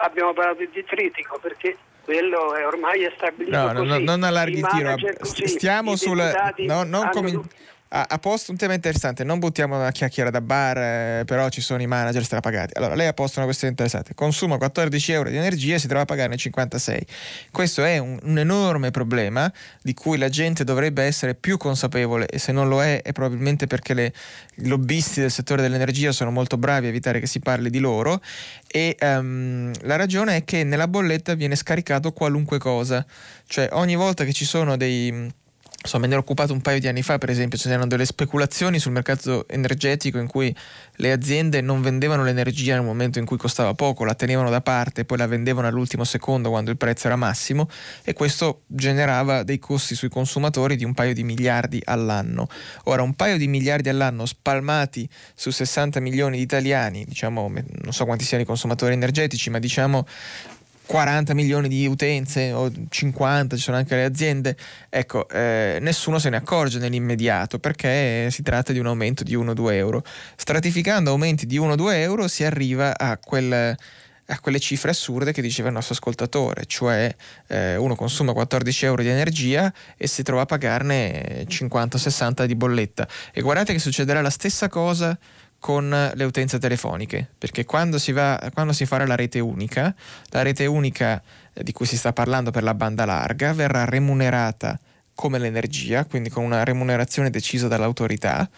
[0.01, 3.87] abbiamo parlato di tritico perché quello è ormai è stabilito no, così.
[3.87, 6.53] No, non allarghi il tiro, così, stiamo sul...
[6.57, 7.45] No, non cominciamo
[7.91, 11.81] ha, posto un tema interessante, non buttiamo una chiacchiera da bar, eh, però ci sono
[11.81, 12.73] i manager strapagati.
[12.75, 16.03] Allora, lei ha posto una questione interessante, consuma 14 euro di energia e si trova
[16.03, 17.05] a pagarne 56.
[17.51, 22.27] Questo è un, un, enorme problema di cui la gente dovrebbe essere più consapevole.
[22.27, 24.13] E se non lo è è probabilmente perché le,
[24.57, 28.21] i lobbisti del settore dell'energia sono molto bravi a evitare che si parli di loro.
[28.67, 33.03] E um, la ragione è che nella bolletta viene scaricato qualunque cosa,
[33.47, 35.37] cioè ogni volta che ci sono dei
[35.81, 38.79] Insomma, me ne ero occupato un paio di anni fa, per esempio, c'erano delle speculazioni
[38.79, 40.53] sul mercato energetico in cui
[40.95, 45.05] le aziende non vendevano l'energia nel momento in cui costava poco, la tenevano da parte
[45.05, 47.69] poi la vendevano all'ultimo secondo quando il prezzo era massimo
[48.03, 52.47] e questo generava dei costi sui consumatori di un paio di miliardi all'anno.
[52.83, 58.03] Ora, un paio di miliardi all'anno spalmati su 60 milioni di italiani, diciamo, non so
[58.03, 60.05] quanti siano i consumatori energetici, ma diciamo
[60.89, 64.57] 40 milioni di utenze o 50, ci sono anche le aziende,
[64.89, 69.73] ecco, eh, nessuno se ne accorge nell'immediato perché si tratta di un aumento di 1-2
[69.73, 70.03] euro.
[70.35, 73.77] Stratificando aumenti di 1-2 euro si arriva a quel
[74.31, 77.15] a quelle cifre assurde che diceva il nostro ascoltatore, cioè
[77.47, 83.07] eh, uno consuma 14 euro di energia e si trova a pagarne 50-60 di bolletta.
[83.31, 85.17] E guardate che succederà la stessa cosa
[85.59, 89.93] con le utenze telefoniche, perché quando si, va, quando si farà la rete unica,
[90.29, 91.21] la rete unica
[91.53, 94.79] eh, di cui si sta parlando per la banda larga verrà remunerata
[95.13, 98.49] come l'energia, quindi con una remunerazione decisa dall'autorità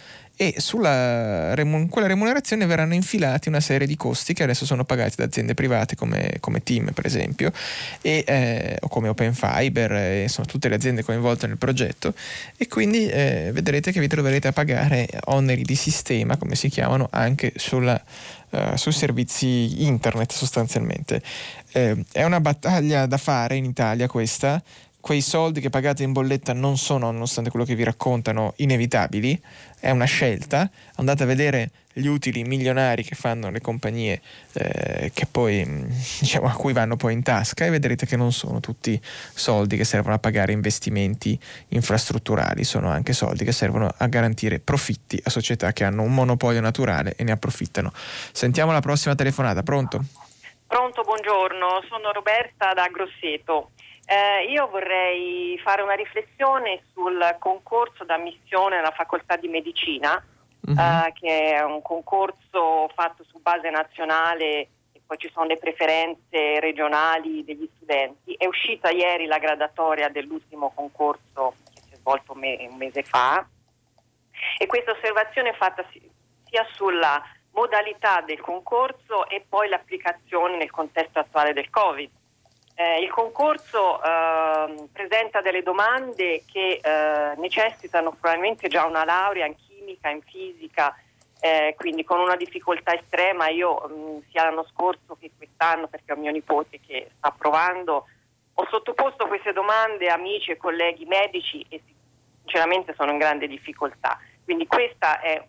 [0.42, 5.14] e sulla remun- quella remunerazione verranno infilati una serie di costi che adesso sono pagati
[5.16, 7.52] da aziende private come, come Team per esempio
[8.02, 12.16] e, eh, o come Open Fiber, eh, sono tutte le aziende coinvolte nel progetto.
[12.58, 17.08] E quindi eh, vedrete che vi troverete a pagare oneri di sistema come si chiamano
[17.12, 18.04] anche sulla,
[18.50, 21.22] uh, sui servizi internet sostanzialmente.
[21.72, 24.60] Eh, è una battaglia da fare in Italia questa.
[25.02, 29.42] Quei soldi che pagate in bolletta non sono, nonostante quello che vi raccontano, inevitabili,
[29.82, 30.70] è una scelta.
[30.96, 34.22] Andate a vedere gli utili milionari che fanno le compagnie
[34.54, 35.84] eh, poi, mm,
[36.22, 39.84] diciamo, a cui vanno poi in tasca e vedrete che non sono tutti soldi che
[39.84, 41.38] servono a pagare investimenti
[41.70, 46.62] infrastrutturali, sono anche soldi che servono a garantire profitti a società che hanno un monopolio
[46.62, 47.92] naturale e ne approfittano.
[48.32, 50.04] Sentiamo la prossima telefonata, pronto?
[50.68, 53.72] Pronto, buongiorno, sono Roberta da Grosseto.
[54.12, 60.22] Eh, io vorrei fare una riflessione sul concorso d'ammissione alla facoltà di medicina,
[60.68, 60.74] uh-huh.
[60.78, 66.60] eh, che è un concorso fatto su base nazionale e poi ci sono le preferenze
[66.60, 68.34] regionali degli studenti.
[68.34, 73.48] È uscita ieri la gradatoria dell'ultimo concorso che si è svolto me- un mese fa
[74.58, 81.20] e questa osservazione è fatta sia sulla modalità del concorso e poi l'applicazione nel contesto
[81.20, 82.20] attuale del Covid.
[82.82, 89.56] Eh, il concorso eh, presenta delle domande che eh, necessitano probabilmente già una laurea in
[89.56, 90.98] chimica, in fisica,
[91.40, 93.50] eh, quindi con una difficoltà estrema.
[93.50, 98.08] Io mh, mm, sia l'anno scorso che quest'anno, perché ho mio nipote che sta provando,
[98.52, 101.80] ho sottoposto queste domande a amici e colleghi medici e
[102.40, 104.18] sinceramente sono in grande difficoltà.
[104.44, 105.40] Quindi questa è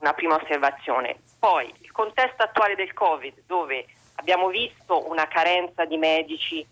[0.00, 1.20] una prima osservazione.
[1.38, 6.66] Poi il contesto attuale del Covid, dove abbiamo visto una carenza di medici,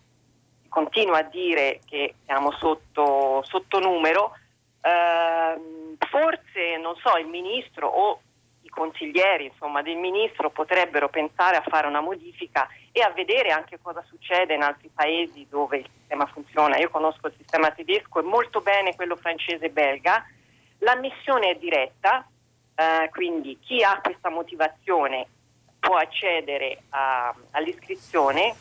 [0.67, 4.33] continua a dire che siamo sotto, sotto numero,
[4.81, 8.21] eh, forse non so, il ministro o
[8.61, 13.79] i consiglieri insomma, del ministro potrebbero pensare a fare una modifica e a vedere anche
[13.81, 16.77] cosa succede in altri paesi dove il sistema funziona.
[16.77, 20.25] Io conosco il sistema tedesco e molto bene quello francese e belga.
[20.79, 22.25] L'ammissione è diretta,
[22.75, 25.27] eh, quindi chi ha questa motivazione
[25.91, 28.55] può accedere a, all'iscrizione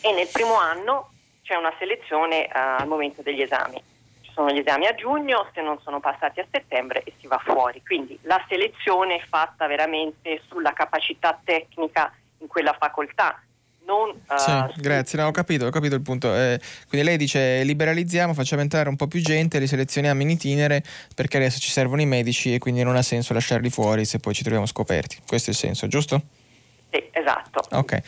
[0.00, 1.12] e nel primo anno
[1.44, 3.80] c'è una selezione uh, al momento degli esami.
[4.20, 7.38] Ci sono gli esami a giugno, se non sono passati a settembre e si va
[7.38, 7.80] fuori.
[7.86, 13.40] Quindi la selezione è fatta veramente sulla capacità tecnica in quella facoltà,
[13.90, 16.32] non, uh, sì, grazie, no, ho, capito, ho capito il punto.
[16.34, 20.82] Eh, quindi lei dice liberalizziamo, facciamo entrare un po' più gente, li selezioniamo in itinere
[21.14, 24.32] perché adesso ci servono i medici e quindi non ha senso lasciarli fuori se poi
[24.32, 25.18] ci troviamo scoperti.
[25.26, 26.22] Questo è il senso, giusto?
[26.90, 27.62] Sì, esatto.
[27.70, 28.02] Ok,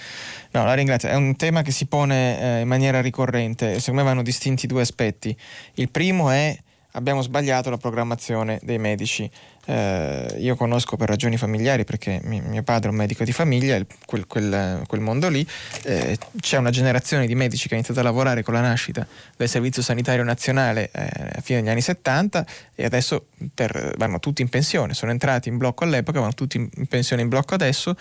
[0.50, 1.08] no, la ringrazio.
[1.08, 3.78] È un tema che si pone eh, in maniera ricorrente.
[3.78, 5.36] Secondo me vanno distinti due aspetti.
[5.74, 6.56] Il primo è
[6.92, 9.30] abbiamo sbagliato la programmazione dei medici.
[9.64, 14.26] Eh, io conosco per ragioni familiari, perché mio padre è un medico di famiglia, quel,
[14.26, 15.46] quel, quel mondo lì,
[15.84, 19.48] eh, c'è una generazione di medici che ha iniziato a lavorare con la nascita del
[19.48, 21.02] Servizio Sanitario Nazionale eh,
[21.34, 25.58] a fine degli anni 70 e adesso per, vanno tutti in pensione, sono entrati in
[25.58, 27.94] blocco all'epoca, vanno tutti in pensione in blocco adesso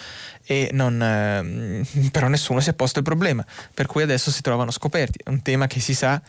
[0.43, 4.71] e non, eh, però nessuno si è posto il problema, per cui adesso si trovano
[4.71, 5.19] scoperti.
[5.23, 6.19] È un tema che si sa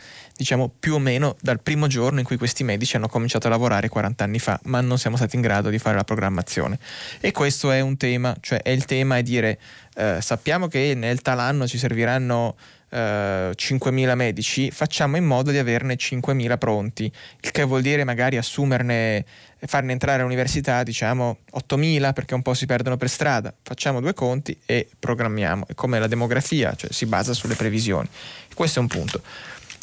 [0.43, 3.87] diciamo più o meno dal primo giorno in cui questi medici hanno cominciato a lavorare
[3.87, 6.77] 40 anni fa, ma non siamo stati in grado di fare la programmazione.
[7.21, 9.57] E questo è un tema, cioè è il tema è dire
[9.95, 12.55] eh, sappiamo che nel tal anno ci serviranno
[12.89, 18.35] eh, 5.000 medici, facciamo in modo di averne 5.000 pronti, il che vuol dire magari
[18.35, 19.25] assumerne
[19.65, 24.59] farne entrare all'università diciamo 8.000 perché un po' si perdono per strada, facciamo due conti
[24.65, 28.09] e programmiamo, è come la demografia, cioè si basa sulle previsioni.
[28.53, 29.21] Questo è un punto.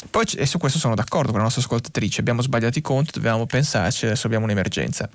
[0.09, 3.45] Poi, e su questo sono d'accordo con la nostra ascoltatrice, abbiamo sbagliato i conti, dovevamo
[3.45, 5.09] pensarci, adesso abbiamo un'emergenza.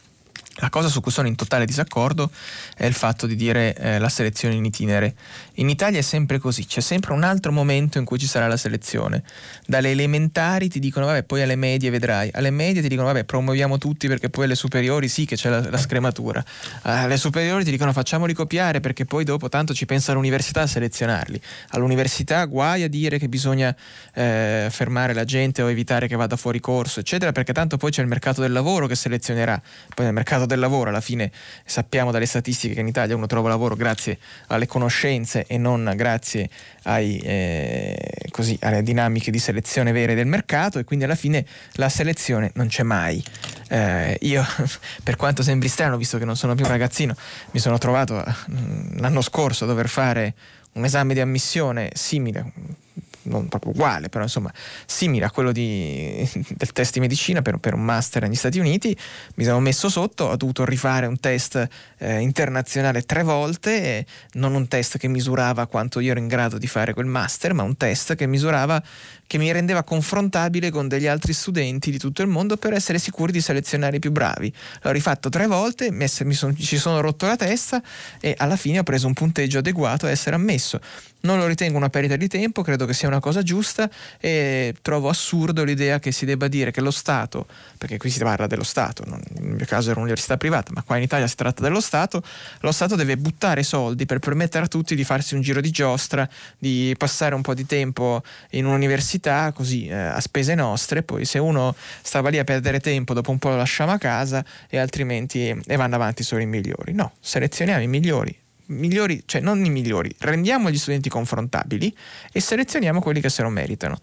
[0.61, 2.31] La cosa su cui sono in totale disaccordo
[2.75, 5.15] è il fatto di dire eh, la selezione in itinere.
[5.55, 8.57] In Italia è sempre così, c'è sempre un altro momento in cui ci sarà la
[8.57, 9.23] selezione.
[9.67, 13.77] Dalle elementari ti dicono vabbè poi alle medie vedrai, alle medie ti dicono vabbè promuoviamo
[13.77, 16.43] tutti perché poi alle superiori sì che c'è la, la scrematura,
[16.83, 21.39] alle superiori ti dicono facciamoli copiare perché poi dopo tanto ci pensa l'università a selezionarli.
[21.71, 23.77] All'università guai a dire che bisogna
[24.15, 28.01] eh, fermare la gente o evitare che vada fuori corso eccetera perché tanto poi c'è
[28.01, 29.61] il mercato del lavoro che selezionerà.
[29.95, 31.31] Poi nel mercato del lavoro, alla fine
[31.65, 34.19] sappiamo dalle statistiche che in Italia uno trova lavoro grazie
[34.49, 36.49] alle conoscenze e non grazie
[36.85, 37.97] ai, eh,
[38.31, 42.69] così, alle dinamiche di selezione vere del mercato e quindi alla fine la selezione non
[42.69, 43.23] c'è mai.
[43.69, 44.45] Eh, io,
[45.03, 47.15] per quanto sembri strano, visto che non sono più un ragazzino,
[47.51, 50.35] mi sono trovato mm, l'anno scorso a dover fare
[50.73, 52.85] un esame di ammissione simile
[53.27, 54.53] non proprio uguale, però insomma
[54.87, 58.97] simile a quello di, del test di medicina per, per, un master negli Stati Uniti,
[59.37, 61.67] mi sono messo sotto, ho dovuto rifare un test
[61.99, 66.67] eh, internazionale tre volte, non un test che misurava quanto io ero in grado di
[66.67, 68.83] fare quel master, ma un test che misurava
[69.27, 73.33] che mi rendeva confrontabile con degli altri studenti di tutto il mondo per essere sicuri
[73.33, 74.53] di selezionare i più bravi.
[74.83, 77.83] L'ho rifatto tre volte, son, ci sono rotto la testa
[78.21, 80.81] e alla fine ho preso un punteggio adeguato a essere ammesso.
[81.19, 85.09] Non lo ritengo una perdita di tempo, credo che sia una cosa giusta e trovo
[85.09, 87.47] assurdo l'idea che si debba dire che lo Stato,
[87.79, 90.99] perché qui si parla dello Stato, non, nel mio caso era un'università privata, ma qua
[90.99, 92.23] in Italia si tratta dello Stato,
[92.61, 96.29] lo Stato deve buttare soldi per permettere a tutti di farsi un giro di giostra,
[96.57, 99.16] di passare un po' di tempo in un'università
[99.53, 103.39] così eh, a spese nostre, poi se uno stava lì a perdere tempo dopo un
[103.39, 106.93] po' lo lasciamo a casa e altrimenti e vanno avanti solo i migliori.
[106.93, 108.37] No, selezioniamo i migliori,
[108.67, 111.95] migliori, cioè non i migliori, rendiamo gli studenti confrontabili
[112.33, 113.99] e selezioniamo quelli che se lo meritano.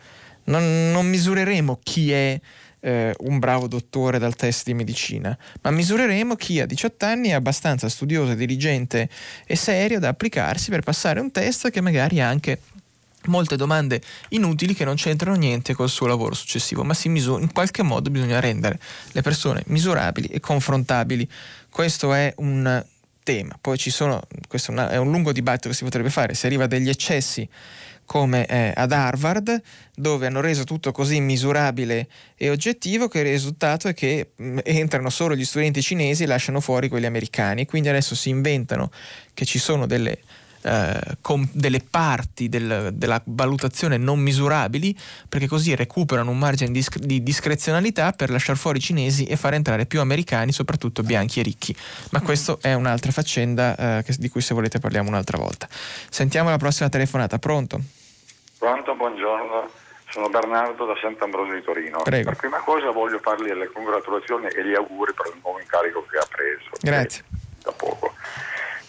[0.46, 2.40] Non, non misureremo chi è
[2.84, 7.34] eh, un bravo dottore dal test di medicina, ma misureremo chi a 18 anni è
[7.34, 9.10] abbastanza studioso, diligente
[9.46, 12.60] e serio da applicarsi per passare un test che magari anche
[13.28, 17.84] molte domande inutili che non c'entrano niente col suo lavoro successivo, ma misura, in qualche
[17.84, 18.80] modo bisogna rendere
[19.12, 21.28] le persone misurabili e confrontabili.
[21.70, 22.84] Questo è un
[23.24, 23.58] tema.
[23.60, 26.90] Poi ci sono, questo è, un lungo dibattito che si potrebbe fare, se arriva degli
[26.90, 27.48] eccessi
[28.06, 29.62] come eh, ad Harvard,
[29.96, 34.58] dove hanno reso tutto così misurabile e oggettivo che il risultato è che mh, mm,
[34.64, 37.66] entrano solo gli studenti cinesi e lasciano fuori quelli americani.
[37.66, 38.92] Quindi adesso si inventano
[39.34, 40.20] che ci sono delle
[40.64, 44.98] eh, con delle parti del, della valutazione non misurabili,
[45.30, 49.54] perché così recuperano un margine di, di discrezionalità per lasciare fuori i cinesi e far
[49.54, 51.76] entrare più americani, soprattutto bianchi e ricchi.
[52.12, 52.26] Ma mm.
[52.26, 55.68] questa è un'altra faccenda eh, che, di cui se volete parliamo un'altra volta.
[55.70, 57.38] Sentiamo la prossima telefonata.
[57.40, 57.82] Pronto?
[58.58, 59.70] Pronto, buongiorno.
[60.10, 62.02] Sono Bernardo da Sant'Ambrosio di Torino.
[62.04, 62.30] Prego.
[62.30, 66.18] Per prima cosa voglio fargli le congratulazioni e gli auguri per il nuovo incarico che
[66.18, 66.70] ha preso.
[66.80, 67.24] Grazie.
[67.64, 68.14] Da poco.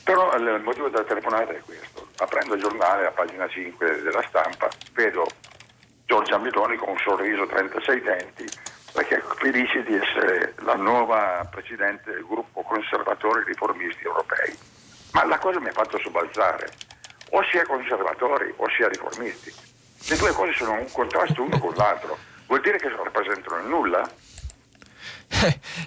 [0.04, 2.06] Però il motivo della telefonata è questo.
[2.18, 5.26] Aprendo il giornale a pagina 5 della stampa vedo
[6.04, 8.44] Giorgia Meloni con un sorriso 36 denti
[8.92, 14.56] perché felice di essere la nuova presidente del gruppo conservatori riformisti europei.
[15.12, 16.70] Ma la cosa mi ha fatto sobbalzare.
[17.30, 19.52] O si è conservatori o si è riformisti.
[20.08, 22.16] Le due cose sono un contrasto uno con l'altro.
[22.46, 24.08] Vuol dire che non rappresentano nulla?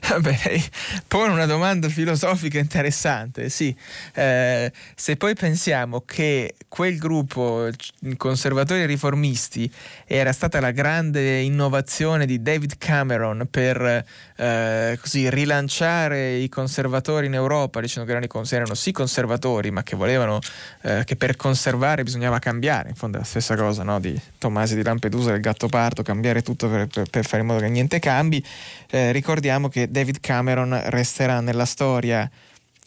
[0.47, 0.63] Eh,
[1.07, 3.75] pone una domanda filosofica interessante, sì.
[4.13, 7.69] Eh, se poi pensiamo che quel gruppo
[8.17, 9.71] conservatori e riformisti
[10.05, 17.33] era stata la grande innovazione di David Cameron per eh, così rilanciare i conservatori in
[17.33, 20.39] Europa, dicendo che erano, erano sì conservatori, ma che volevano
[20.81, 23.99] eh, che per conservare bisognava cambiare, in fondo è la stessa cosa no?
[23.99, 27.59] di Tomasi di Lampedusa, del gatto parto, cambiare tutto per, per, per fare in modo
[27.59, 28.43] che niente cambi.
[28.89, 32.31] Eh, ricordiamo che David Cameron resterà nella storia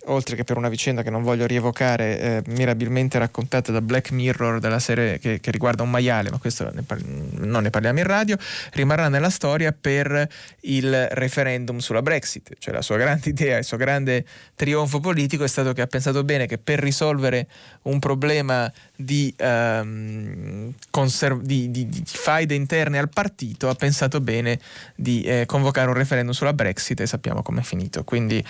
[0.06, 4.58] oltre che per una vicenda che non voglio rievocare, eh, mirabilmente raccontata da Black Mirror
[4.58, 8.06] della serie che, che riguarda un maiale, ma questo ne par- non ne parliamo in
[8.06, 8.36] radio,
[8.72, 10.28] rimarrà nella storia per
[10.60, 12.54] il referendum sulla Brexit.
[12.58, 14.24] Cioè la sua grande idea, il suo grande
[14.54, 17.46] trionfo politico è stato che ha pensato bene che per risolvere
[17.82, 24.58] un problema di, um, conserv- di, di, di faide interne al partito ha pensato bene
[24.94, 28.04] di eh, convocare un referendum sulla Brexit e sappiamo com'è finito.
[28.04, 28.44] Quindi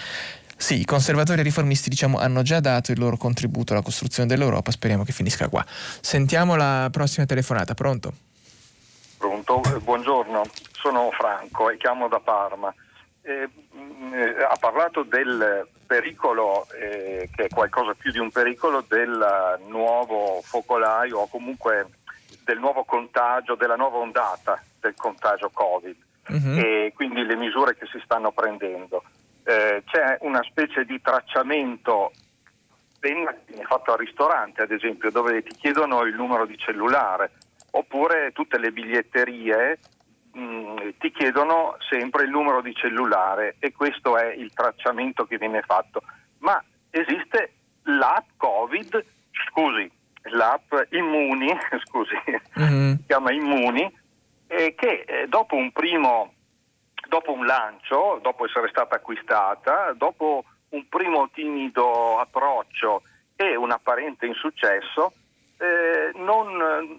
[0.61, 4.71] sì, i conservatori e riformisti diciamo, hanno già dato il loro contributo alla costruzione dell'Europa,
[4.71, 5.65] speriamo che finisca qua.
[5.67, 8.13] Sentiamo la prossima telefonata, pronto?
[9.17, 10.43] Pronto, eh, buongiorno,
[10.73, 12.73] sono Franco e chiamo da Parma.
[13.23, 13.49] Eh,
[14.13, 20.41] eh, ha parlato del pericolo, eh, che è qualcosa più di un pericolo, del nuovo
[20.43, 21.89] focolaio o comunque
[22.45, 25.97] del nuovo contagio, della nuova ondata del contagio Covid
[26.29, 26.59] uh-huh.
[26.59, 29.03] e quindi le misure che si stanno prendendo
[29.51, 32.13] eh, c'è una specie di tracciamento
[33.67, 37.33] fatto al ristorante, ad esempio, dove ti chiedono il numero di cellulare,
[37.73, 39.79] oppure tutte le biglietterie
[40.33, 45.39] mh, mm, ti chiedono sempre il numero di cellulare e questo è il tracciamento che
[45.39, 46.03] viene fatto.
[46.39, 49.05] Ma esiste l'app Covid,
[49.49, 49.91] scusi,
[50.25, 51.51] l'app Immuni,
[51.87, 52.15] scusi,
[52.59, 52.93] mm-hmm.
[52.93, 53.99] si chiama Immuni,
[54.47, 56.35] eh, che eh, dopo un primo
[57.11, 63.03] dopo un lancio, dopo essere stata acquistata, dopo un primo timido approccio
[63.35, 65.13] e un apparente insuccesso,
[65.59, 66.99] eh, non,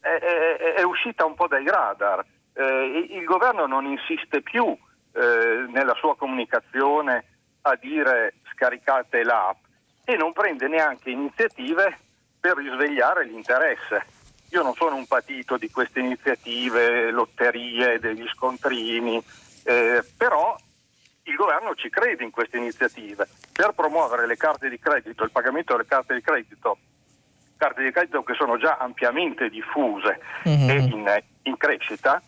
[0.00, 2.24] è, è, è, uscita un po' dai radar.
[2.54, 7.24] Eh, il governo non insiste più eh, nella sua comunicazione
[7.62, 9.56] a dire scaricate l'app
[10.06, 11.98] e non prende neanche iniziative
[12.40, 14.06] per risvegliare l'interesse.
[14.54, 19.20] Io non sono un patito di queste iniziative, lotterie, degli scontrini,
[19.64, 20.56] eh, però
[21.24, 23.26] il governo ci crede in queste iniziative.
[23.52, 26.78] Per promuovere le carte di credito, il pagamento delle carte di credito
[27.56, 30.68] carte di credito che sono già ampiamente diffuse mm-hmm.
[30.68, 32.20] e in, in crescita,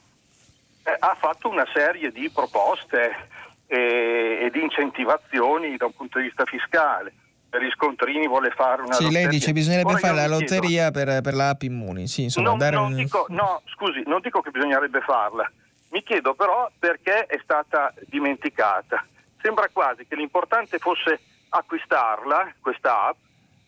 [0.85, 3.29] eh, ha fatto una serie di proposte
[3.67, 7.13] e, e di incentivazioni da un punto di vista fiscale
[7.49, 9.27] per gli scontrini vuole fare una sì, lotteria.
[9.27, 12.07] lei dice che bisognerebbe Ora fare la lotteria per, per la app Immuni.
[12.07, 12.95] Sì, insomma, non, non un...
[12.95, 15.51] dico, no, scusi, non dico che bisognerebbe farla.
[15.91, 19.05] Mi chiedo però perché è stata dimenticata.
[19.41, 23.17] Sembra quasi che l'importante fosse acquistarla, questa app,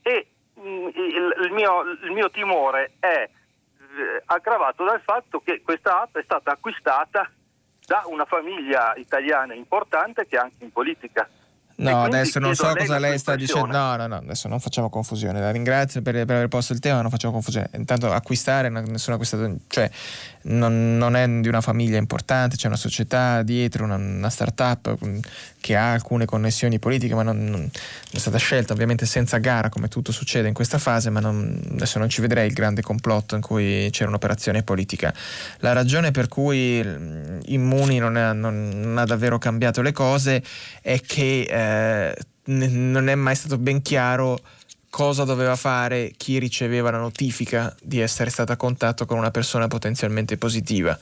[0.02, 6.02] e mh, il, il, mio, il, mio, timore è eh, aggravato dal fatto che questa
[6.02, 7.30] app è stata acquistata
[7.86, 11.28] da una famiglia italiana importante che è anche in politica
[11.78, 13.66] No, adesso non so cosa lei sta dicendo.
[13.66, 15.38] No, no, no, adesso non facciamo confusione.
[15.38, 17.70] La ringrazio per, per aver posto il tema, non facciamo confusione.
[17.74, 19.88] Intanto acquistare, nessuno ha acquistato, cioè
[20.48, 25.18] non, non, è di una famiglia importante, c'è una società dietro, una, una start-up mm,
[25.60, 27.70] che ha alcune connessioni politiche, ma non, non,
[28.10, 32.08] è stata scelta ovviamente senza gara, come tutto succede in questa fase, ma adesso non
[32.08, 35.12] ci vedrei il grande complotto in cui c'era un'operazione politica.
[35.58, 40.42] La ragione per cui mm, Immuni non, è, non ha davvero cambiato le cose
[40.80, 42.16] è che eh,
[42.48, 44.38] non è mai stato ben chiaro
[44.90, 49.68] cosa doveva fare chi riceveva la notifica di essere stato a contatto con una persona
[49.68, 50.98] potenzialmente positiva.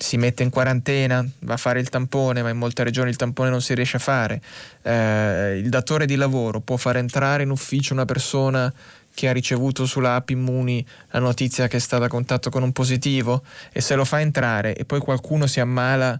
[0.00, 3.50] Si mette in quarantena, va a fare il tampone, ma in molte regioni il tampone
[3.50, 4.40] non si riesce a fare.
[4.82, 8.72] Eh, il datore di lavoro può far entrare in ufficio una persona
[9.12, 12.70] che ha ricevuto sulla app Immuni la notizia che è stata a contatto con un
[12.70, 16.18] positivo e se lo fa entrare e poi qualcuno si ammala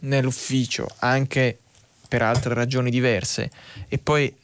[0.00, 1.58] nell'ufficio anche
[2.08, 3.50] per altre ragioni diverse
[3.86, 4.34] e poi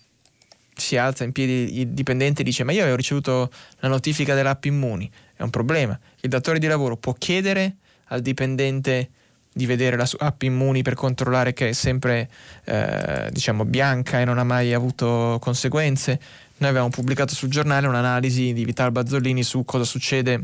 [0.74, 4.64] si alza in piedi il dipendente e dice ma io avevo ricevuto la notifica dell'app
[4.64, 5.98] Immuni, è un problema.
[6.20, 9.10] Il datore di lavoro può chiedere al dipendente
[9.52, 12.28] di vedere la sua app Immuni per controllare che è sempre
[12.64, 16.20] eh, diciamo bianca e non ha mai avuto conseguenze.
[16.56, 20.42] Noi abbiamo pubblicato sul giornale un'analisi di Vital Bazzolini su cosa succede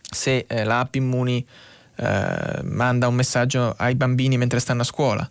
[0.00, 1.44] se eh, l'app Immuni
[1.96, 5.30] eh, manda un messaggio ai bambini mentre stanno a scuola.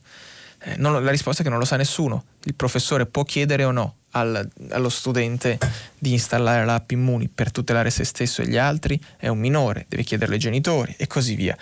[0.64, 2.26] Eh, non, la risposta è che non lo sa nessuno.
[2.44, 5.58] Il professore può chiedere o no al, allo studente
[5.98, 10.04] di installare l'app Immuni per tutelare se stesso e gli altri, è un minore, deve
[10.04, 11.58] chiederlo ai genitori e così via.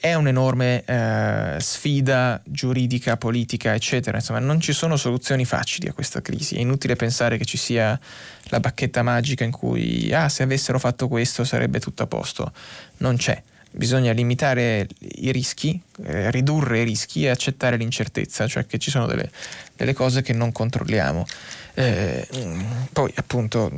[0.00, 4.18] È un'enorme eh, sfida giuridica, politica, eccetera.
[4.18, 6.54] Insomma, non ci sono soluzioni facili a questa crisi.
[6.54, 7.98] È inutile pensare che ci sia
[8.44, 12.52] la bacchetta magica in cui, ah, se avessero fatto questo sarebbe tutto a posto.
[12.98, 18.78] Non c'è bisogna limitare i rischi, eh, ridurre i rischi e accettare l'incertezza, cioè che
[18.78, 19.30] ci sono delle,
[19.76, 21.26] delle cose che non controlliamo.
[21.74, 22.26] Eh,
[22.92, 23.70] poi appunto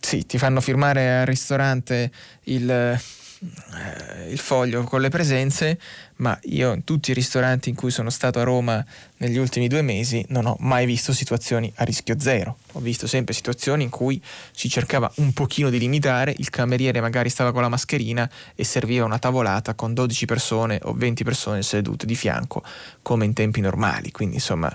[0.00, 2.10] sì, ti fanno firmare al ristorante
[2.44, 5.78] il, eh, il foglio con le presenze,
[6.18, 8.84] ma io in tutti i ristoranti in cui sono stato a Roma
[9.18, 12.58] negli ultimi due mesi non ho mai visto situazioni a rischio zero.
[12.72, 14.20] Ho visto sempre situazioni in cui
[14.52, 19.04] si cercava un pochino di limitare, il cameriere magari stava con la mascherina e serviva
[19.04, 22.62] una tavolata con 12 persone o 20 persone sedute di fianco,
[23.02, 24.10] come in tempi normali.
[24.10, 24.74] Quindi insomma,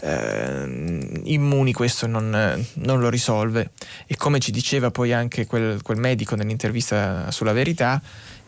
[0.00, 3.70] eh, Immuni questo non, non, lo risolve.
[4.06, 8.00] E come ci diceva poi anche quel, quel medico nell'intervista sulla verità,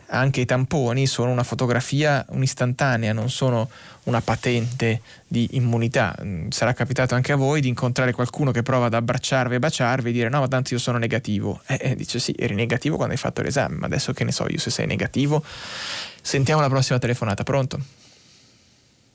[0.07, 3.69] anche i tamponi sono una fotografia un'istantanea, non sono
[4.03, 6.15] una patente di immunità.
[6.21, 10.09] Mm, sarà capitato anche a voi di incontrare qualcuno che prova ad abbracciarvi e baciarvi
[10.09, 11.61] e dire no, ma tanto io sono negativo.
[11.67, 14.45] E eh, dice sì, eri negativo quando hai fatto l'esame, ma adesso che ne so
[14.47, 15.43] io se sei negativo.
[15.43, 17.79] Sentiamo la prossima telefonata, pronto?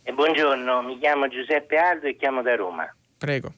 [0.03, 2.93] Eh, buongiorno, mi chiamo Giuseppe Aldo e chiamo da Roma.
[3.17, 3.53] Prego.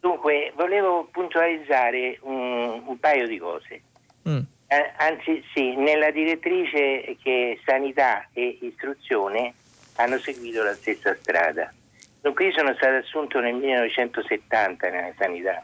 [0.00, 3.82] Dunque, volevo puntualizzare un, un paio di cose.
[4.28, 4.40] Mm.
[4.68, 9.54] Eh, anzi sì, nella direttrice che sanità e istruzione
[9.96, 11.72] hanno seguito la stessa strada.
[12.20, 15.62] Dunque io sono stato assunto nel 1970 nella sanità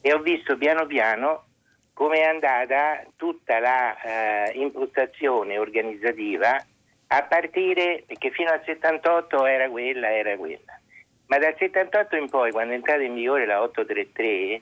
[0.00, 1.44] e ho visto piano piano
[1.92, 6.62] come è andata tutta la eh, impostazione organizzativa
[7.08, 10.78] a partire, perché fino al 78 era quella, era quella.
[11.26, 14.60] Ma dal 78 in poi, quando è entrata in vigore la 833,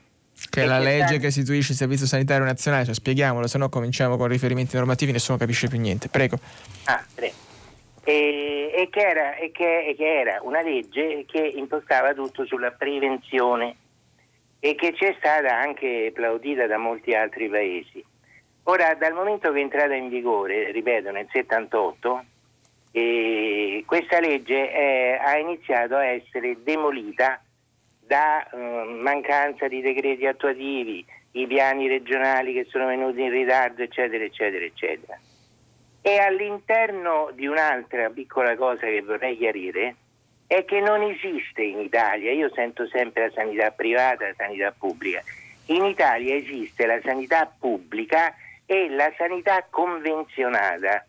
[0.51, 4.17] che è la legge che istituisce il Servizio Sanitario Nazionale, cioè spieghiamolo, se no cominciamo
[4.17, 6.09] con riferimenti normativi nessuno capisce più niente.
[6.09, 6.39] Prego.
[6.85, 7.35] Ah, prego.
[8.05, 12.71] E, e, che era, e, che, e, che era, una legge che impostava tutto sulla
[12.71, 13.77] prevenzione
[14.61, 18.05] e che ci è stata anche applaudita da molti altri paesi.
[18.65, 22.25] Ora, dal momento che è entrata in vigore, ripeto, nel 78,
[22.93, 27.43] eh, questa legge è, ha iniziato a essere demolita
[28.07, 34.25] da eh, mancanza di decreti attuativi, i piani regionali che sono venuti in ritardo, eccetera,
[34.25, 35.19] eccetera, eccetera.
[36.01, 39.97] E all'interno di un'altra piccola cosa che vorrei chiarire
[40.47, 45.23] è che non esiste in Italia, io sento sempre la sanità privata, la sanità pubblica,
[45.67, 48.35] in Italia esiste la sanità pubblica
[48.67, 51.07] e la sanità convenzionata.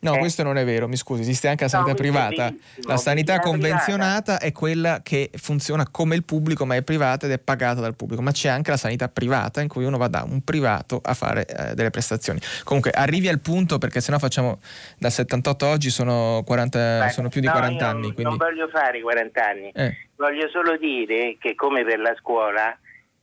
[0.00, 0.18] No, Eh.
[0.18, 2.54] questo non è vero, mi scusi, esiste anche la No, sanità è privata.
[2.86, 7.38] La sanità convenzionata è quella che funziona come il pubblico, ma è privata ed è
[7.38, 8.22] pagata dal pubblico.
[8.22, 11.46] Ma c'è anche la sanità privata in cui uno va da un privato a fare
[11.46, 12.38] eh, delle prestazioni.
[12.62, 14.60] Comunque, arrivi al punto perché sennò facciamo
[14.98, 18.12] dal 78 a oggi sono, 40, Guarda, sono più di no, 40 io anni.
[18.12, 18.22] Quindi...
[18.24, 19.96] Non voglio fare 40 anni, Eh.
[20.16, 22.76] voglio solo dire che come per la scuola,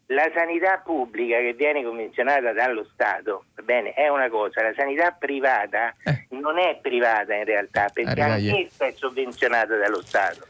[0.08, 5.96] la sanità pubblica che viene convenzionata dallo Stato, bene, è una cosa, la sanità privata
[6.04, 6.28] Eh.
[6.30, 8.56] non è privata in realtà, perché Arriva io.
[8.56, 10.46] anch'essa è sovvenzionata dallo Stato.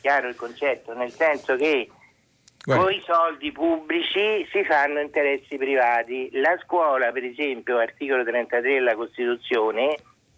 [0.00, 0.92] Chiaro il concetto?
[0.94, 1.88] Nel senso che
[2.62, 2.84] Guarda.
[2.84, 6.28] con i soldi pubblici si fanno interessi privati.
[6.34, 9.96] La scuola, per esempio, articolo 33 della Costituzione,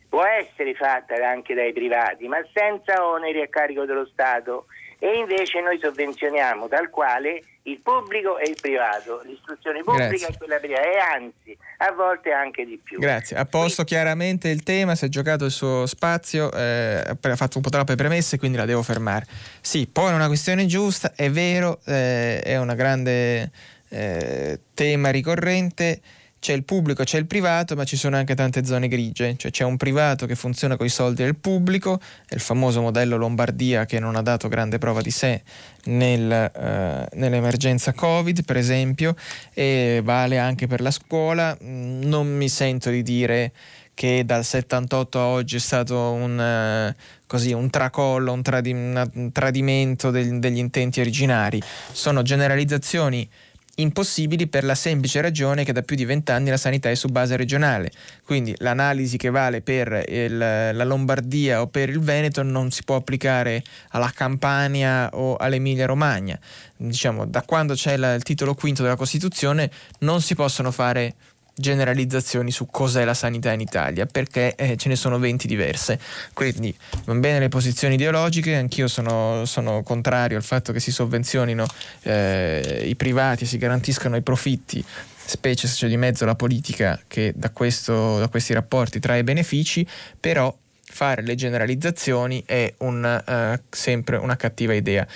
[0.09, 4.67] può essere fatta anche dai privati, ma senza oneri a carico dello Stato.
[4.99, 10.28] E invece noi sovvenzioniamo tal quale il pubblico e il privato, l'istruzione pubblica Grazie.
[10.28, 12.99] e quella privata, e anzi, a volte anche di più.
[12.99, 17.59] Grazie, ha posto chiaramente il tema, si è giocato il suo spazio, eh, ha fatto
[17.59, 19.27] un po' troppe premesse, quindi la devo fermare.
[19.61, 23.51] Sì, poi è una questione giusta, è vero, eh, è un grande
[23.89, 26.01] eh, tema ricorrente.
[26.41, 29.37] C'è il pubblico, c'è il privato, ma ci sono anche tante zone grigie.
[29.37, 33.19] Cioè c'è un privato che funziona con i soldi del pubblico, è il famoso modello
[33.19, 35.43] Lombardia che non ha dato grande prova di sé
[35.85, 39.15] nel, eh, nell'emergenza Covid, per esempio,
[39.53, 41.55] e vale anche per la scuola.
[41.62, 43.53] Mm, Non mi sento di dire
[43.93, 46.97] che dal 78 a oggi è stato un, eh,
[47.27, 51.61] così, un tracollo, un, tradi- un tradimento del- degli intenti originari.
[51.93, 53.29] Sono generalizzazioni
[53.77, 57.37] impossibili per la semplice ragione che da più di vent'anni la sanità è su base
[57.37, 57.91] regionale.
[58.25, 62.97] Quindi l'analisi che vale per il- la Lombardia o per il Veneto non si può
[62.97, 66.39] applicare alla Campania o all'Emilia Romagna.
[66.77, 69.71] Diciamo, da quando c'è la- il titolo quinto della Costituzione
[70.01, 71.15] non si possono fare
[71.55, 75.99] generalizzazioni su cos'è la sanità in Italia perché eh, ce ne sono 20 diverse.
[76.33, 76.75] Quindi
[77.05, 81.67] van bene le posizioni ideologiche anch'io sono, sono contrario al fatto che si sovvenzionino
[82.03, 84.85] eh, i privati si garantiscano i profitti
[85.31, 89.87] specie se c'è di mezzo la politica che da, questo, da questi rapporti trae benefici
[90.19, 90.53] però
[90.91, 95.07] fare le generalizzazioni è un, eh, sempre una cattiva idea.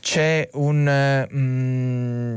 [0.00, 2.36] C'è un eh, mm,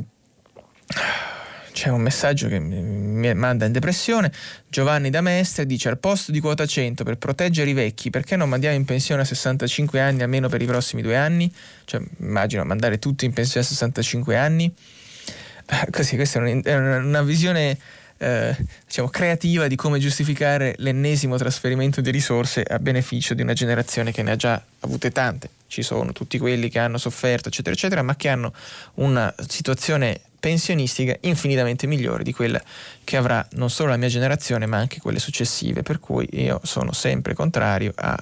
[1.72, 4.32] c'è un messaggio che mi manda in depressione.
[4.68, 8.50] Giovanni da Mestre dice: Al posto di quota 100 per proteggere i vecchi, perché non
[8.50, 11.54] mandiamo in pensione a 65 anni almeno per i prossimi due anni?
[11.86, 14.74] Cioè, immagino mandare tutti in pensione a 65 anni.
[15.92, 17.78] Così, questa è un- è una, una visione
[18.18, 18.56] eh,
[18.86, 24.24] diciamo, creativa di come giustificare l'ennesimo trasferimento di risorse a beneficio di una generazione che
[24.24, 25.50] ne ha già avute tante.
[25.68, 28.54] Ci sono tutti quelli che hanno sofferto, eccetera, eccetera, ma che hanno
[28.96, 32.62] una situazione pensionistica infinitamente migliore di quella
[33.04, 35.84] che avrà non solo la mia generazione, ma anche quelle successive.
[35.84, 38.18] Per cui io sono sempre contrario a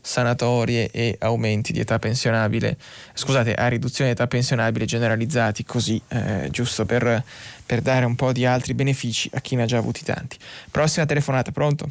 [0.00, 2.76] sanatorie e aumenti di età pensionabile,
[3.14, 7.22] scusate, a riduzione di età pensionabile generalizzati così, eh, giusto per,
[7.66, 10.36] per dare un po' di altri benefici a chi ne ha già avuti tanti.
[10.70, 11.88] Prossima telefonata, pronto?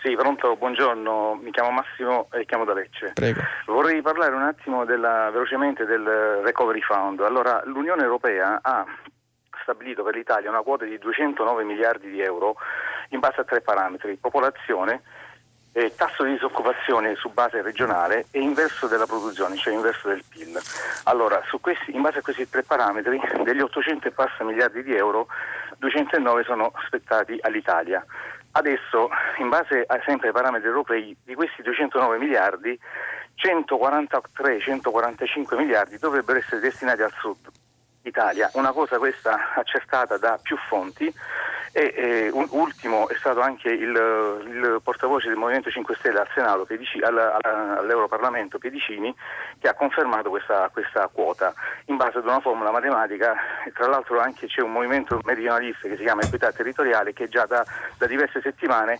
[0.00, 3.10] Sì, pronto, buongiorno, mi chiamo Massimo e chiamo da Lecce.
[3.14, 3.40] Prego.
[3.66, 7.20] Vorrei parlare un attimo della- velocemente del Recovery Fund.
[7.20, 8.86] Allora, l'Unione Europea ha
[9.62, 12.56] stabilito per l'Italia una quota di 209 miliardi di euro
[13.10, 15.02] in base a tre parametri, popolazione,
[15.72, 20.58] eh, tasso di disoccupazione su base regionale e inverso della produzione, cioè inverso del PIL.
[21.04, 25.26] Allora, questi- in base a questi tre parametri, degli 800 e passa miliardi di euro,
[25.78, 28.04] 209 sono spettati all'Italia.
[28.58, 29.08] Adesso,
[29.38, 32.76] in base a, sempre ai parametri europei, di questi 209 miliardi,
[33.36, 37.36] 143-145 miliardi dovrebbero essere destinati al sud
[38.08, 38.50] Italia.
[38.54, 41.12] Una cosa questa accertata da più fonti
[41.70, 46.28] e eh, un- ultimo è stato anche il, il portavoce del Movimento 5 Stelle al
[46.34, 49.14] Senato, Pedici- al- al- all'Europarlamento Pedicini,
[49.60, 51.52] che ha confermato questa, questa quota
[51.86, 53.34] in base ad una formula matematica.
[53.74, 57.64] Tra l'altro anche c'è un movimento meridionalista che si chiama Equità Territoriale che già da,
[57.98, 58.98] da diverse settimane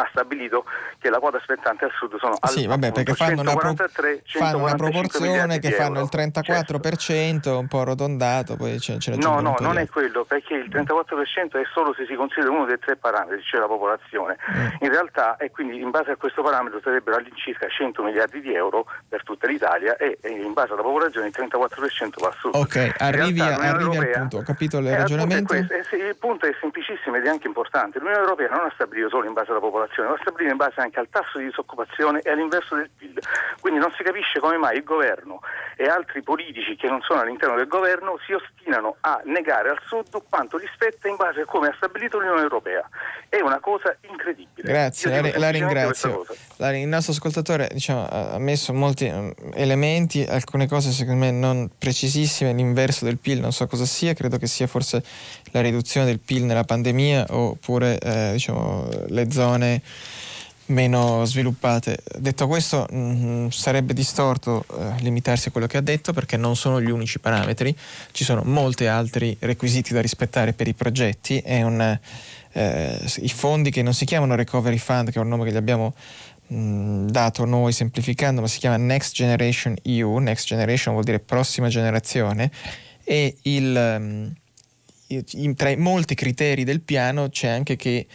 [0.00, 0.64] ha stabilito
[0.98, 4.22] che la quota spettante al sud sono Sì, al- vabbè, perché fanno una, pro- 143,
[4.26, 9.40] fanno una 145 proporzione che fanno il 34%, un po' arrotondato, poi ce, ce No,
[9.40, 12.96] no, non è quello, perché il 34% è solo se si considera uno dei tre
[12.96, 14.36] parametri, cioè la popolazione.
[14.50, 14.66] Mm.
[14.80, 18.86] In realtà, e quindi in base a questo parametro sarebbero all'incirca 100 miliardi di euro
[19.08, 22.54] per tutta l'Italia e, e in base alla popolazione il 34% va al sud.
[22.54, 25.54] Ok, arrivi, realtà l'Unione arrivi al Europea- punto, ho capito il eh, ragionamento.
[25.54, 27.98] questo, eh, sì, il punto è semplicissimo ed è anche importante.
[27.98, 30.80] L'Unione Europea non ha stabilito solo in base alla popolazione, ma ha stabilito in base
[30.80, 33.18] anche al tasso di disoccupazione e all'inverso del PIL.
[33.60, 35.40] Quindi non si capisce come mai il governo
[35.76, 40.22] e altri politici che non sono all'interno del governo si ostinano a negare al Sud
[40.28, 42.88] quanto gli spetta in base a come ha stabilito l'Unione Europea.
[43.28, 44.68] È una cosa incredibile.
[44.68, 46.24] Grazie, la, la ringrazio.
[46.56, 51.70] La, il nostro ascoltatore diciamo, ha messo molti um, elementi, alcune cose secondo me non
[51.78, 55.02] precisissime, l'inverso del PIL non so cosa sia, credo che sia forse
[55.52, 59.77] la riduzione del PIL nella pandemia oppure eh, diciamo, le zone
[60.68, 61.98] meno sviluppate.
[62.18, 66.56] Detto questo, mh, mm, sarebbe distorto eh, limitarsi a quello che ha detto perché non
[66.56, 67.76] sono gli unici parametri,
[68.12, 71.42] ci sono molti altri requisiti da rispettare per i progetti.
[71.46, 71.98] Un,
[72.52, 75.56] eh, I fondi che non si chiamano Recovery Fund, che è un nome che gli
[75.56, 75.94] abbiamo
[76.52, 81.68] mm, dato noi semplificando, ma si chiama Next Generation EU, Next Generation vuol dire prossima
[81.68, 82.50] generazione,
[83.04, 88.06] e il, um, tra i molti criteri del piano c'è anche che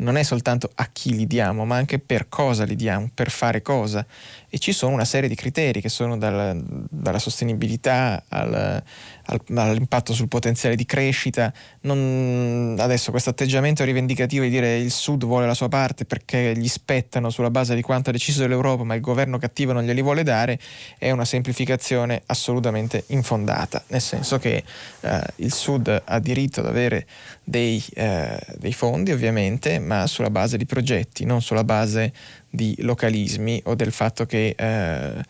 [0.00, 3.62] non è soltanto a chi li diamo, ma anche per cosa li diamo, per fare
[3.62, 4.04] cosa.
[4.48, 6.60] E ci sono una serie di criteri che sono dal,
[6.90, 8.82] dalla sostenibilità al,
[9.24, 11.52] al, all'impatto sul potenziale di crescita.
[11.82, 16.68] Non, adesso questo atteggiamento rivendicativo di dire il Sud vuole la sua parte perché gli
[16.68, 20.22] spettano sulla base di quanto ha deciso l'Europa, ma il governo cattivo non glieli vuole
[20.22, 20.58] dare,
[20.98, 24.64] è una semplificazione assolutamente infondata, nel senso che
[25.00, 27.06] eh, il Sud ha diritto ad avere
[27.50, 32.12] dei, eh, dei fondi ovviamente, ma sulla base di progetti, non sulla base
[32.48, 35.24] di localismi o del fatto che, eh,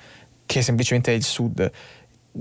[0.45, 1.71] che semplicemente è il Sud.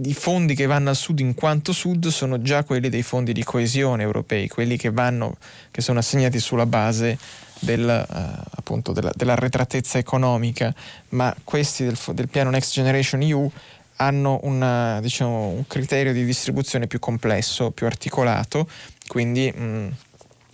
[0.03, 3.43] I fondi che vanno al sud in quanto sud sono già quelli dei fondi di
[3.43, 5.37] coesione europei, quelli che, vanno,
[5.71, 7.17] che sono assegnati sulla base
[7.59, 10.71] del, appunto della, dell'arretratezza economica,
[11.09, 13.51] ma questi del, del, piano Next Generation EU
[13.95, 18.67] hanno una, diciamo, un criterio di distribuzione più complesso, più articolato,
[19.09, 19.87] quindi mh, mm,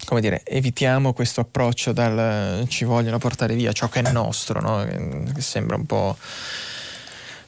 [0.05, 4.85] come dire, evitiamo questo approccio dal ci vogliono portare via ciò che è nostro, no?
[5.33, 6.15] che sembra un po'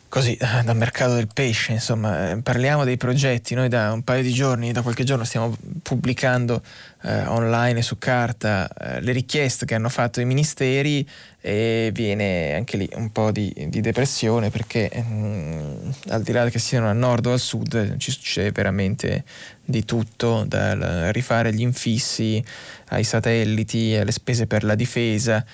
[0.09, 4.23] così eh, dal mercato del pesce, insomma, eh, parliamo dei progetti, noi da un paio
[4.23, 6.61] di giorni, da qualche giorno stiamo pubblicando
[7.03, 11.07] eh, online su carta eh, le richieste che hanno fatto i ministeri
[11.41, 16.49] e viene anche lì un po' di, di depressione perché mh, mm, al di là
[16.49, 19.23] che siano al nord o al sud ci succede veramente
[19.63, 22.43] di tutto, dal rifare gli infissi
[22.89, 25.45] ai satelliti, alle spese per la difesa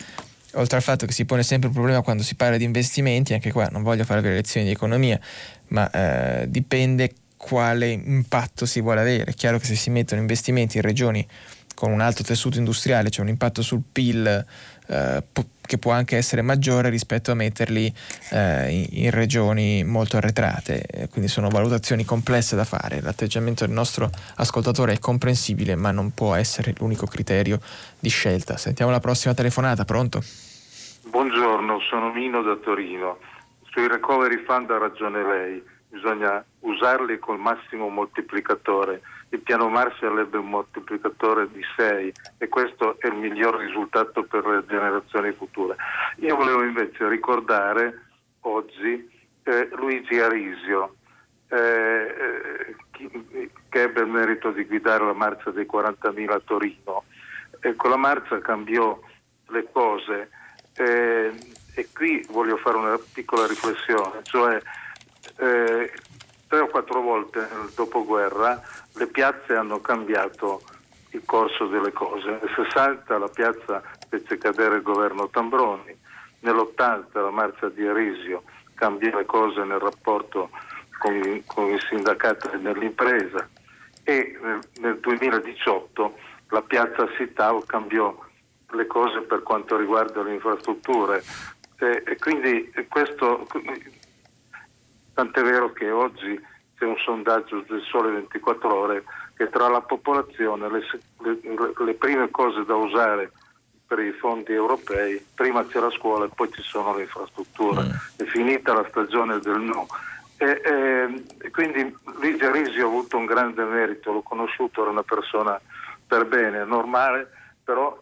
[0.53, 3.51] oltre al fatto che si pone sempre un problema quando si parla di investimenti, anche
[3.51, 5.19] qua non voglio fare le lezioni di economia,
[5.69, 9.31] ma eh, dipende quale impatto si vuole avere.
[9.31, 11.27] È chiaro che se si mettono investimenti in regioni
[11.75, 14.45] con un alto tessuto industriale c'è un impatto sul PIL
[14.87, 15.23] eh,
[15.65, 17.91] che può anche essere maggiore rispetto a metterli
[18.31, 23.01] eh, in, in, regioni molto arretrate, quindi sono valutazioni complesse da fare.
[23.01, 27.59] L'atteggiamento del nostro ascoltatore è comprensibile, ma non può essere l'unico criterio
[27.99, 28.57] di scelta.
[28.57, 30.21] Sentiamo la prossima telefonata, pronto?
[31.05, 33.19] Buongiorno, sono Mino da Torino.
[33.71, 39.01] Sui recovery fund ha ragione lei, bisogna usarli col massimo moltiplicatore
[39.33, 44.45] il piano Marshall ebbe un moltiplicatore di 6 e questo è il miglior risultato per
[44.45, 45.75] le generazioni future.
[46.17, 48.01] Io volevo invece ricordare
[48.41, 49.09] oggi
[49.43, 50.95] eh, Luigi Arisio,
[51.47, 57.03] eh, eh, che ebbe il merito di guidare la marcia dei 40.000 a Torino.
[57.59, 58.99] E con la marcia cambiò
[59.47, 60.29] le cose
[60.75, 61.31] eh,
[61.75, 64.59] e qui voglio fare una piccola riflessione, cioè
[65.37, 65.91] eh,
[66.53, 68.61] tre o quattro volte nel dopoguerra
[68.93, 70.61] le piazze hanno cambiato
[71.09, 72.29] il corso delle cose.
[72.29, 75.97] Nel 60 la piazza fece cadere il governo Tambroni,
[76.41, 78.43] nell'80 la marcia di Arisio
[78.75, 80.51] cambiò le cose nel rapporto
[80.99, 83.49] con, con i sindacati nell'impresa.
[84.03, 86.17] E nel, nel 2018
[86.49, 88.15] la piazza Sitao cambiò
[88.73, 91.23] le cose per quanto riguarda le infrastrutture.
[91.79, 93.47] E, e quindi questo
[95.13, 96.39] Tant'è vero che oggi
[96.77, 99.03] c'è un sondaggio del Sole 24 ore
[99.35, 100.83] che tra la popolazione le,
[101.21, 103.31] le, le prime cose da usare
[103.85, 107.83] per i fondi europei, prima c'è la scuola e poi ci sono le infrastrutture.
[107.83, 107.89] Mm.
[108.15, 109.87] È finita la stagione del no.
[110.37, 115.03] E, e, e quindi Ligia Risi ha avuto un grande merito, l'ho conosciuto, era una
[115.03, 115.59] persona
[116.07, 117.29] per bene, normale,
[117.63, 117.97] però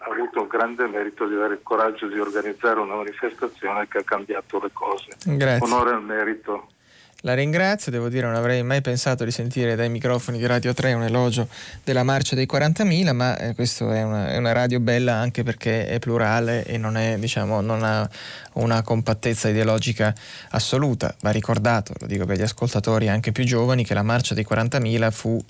[0.00, 4.04] ha avuto un grande merito di avere il coraggio di organizzare una manifestazione che ha
[4.04, 5.08] cambiato le cose.
[5.24, 5.66] Grazie.
[5.66, 6.68] Onore al merito.
[7.24, 10.92] La ringrazio, devo dire non avrei mai pensato di sentire dai microfoni di Radio 3
[10.92, 11.46] un elogio
[11.84, 14.00] della marcia dei 40.000, ma eh, questa è
[14.32, 18.08] è una, radio bella anche perché è plurale e non, è, diciamo, non ha
[18.54, 20.14] una compattezza ideologica
[20.50, 21.14] assoluta.
[21.20, 25.10] Va ricordato, lo dico per gli ascoltatori anche più giovani, che la marcia dei 40.000
[25.10, 25.42] fu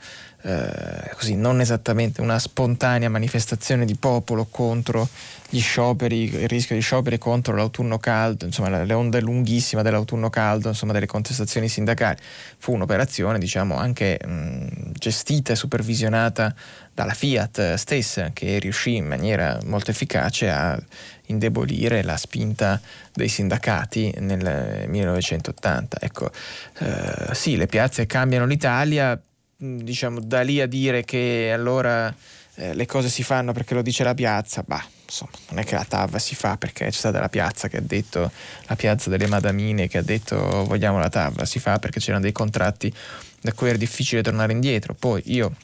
[0.45, 5.09] eh, così, non esattamente una spontanea manifestazione di popolo contro
[5.49, 10.69] gli scioperi, il rischio di scioperi contro l'autunno caldo, insomma le onde lunghissime dell'autunno caldo,
[10.69, 12.17] insomma delle contestazioni sindacali.
[12.59, 16.55] Fu un'operazione diciamo anche mh, gestita e supervisionata
[16.95, 20.79] dalla Fiat stessa che riuscì in maniera molto efficace a
[21.27, 22.81] indebolire la spinta
[23.13, 25.99] dei sindacati nel 1980.
[26.01, 26.31] Ecco,
[26.79, 29.19] eh, sì, le piazze cambiano l'Italia,
[29.57, 32.15] diciamo da lì a dire che allora
[32.57, 35.75] eh, le cose si fanno perché lo dice la piazza, bah, insomma, non è che
[35.75, 38.31] la TAV si fa perché c'è stata la piazza che ha detto,
[38.67, 42.33] la piazza delle Madamine che ha detto vogliamo la TAV, si fa perché c'erano dei
[42.33, 42.93] contratti
[43.41, 44.95] da cui era difficile tornare indietro.
[44.95, 45.55] Poi io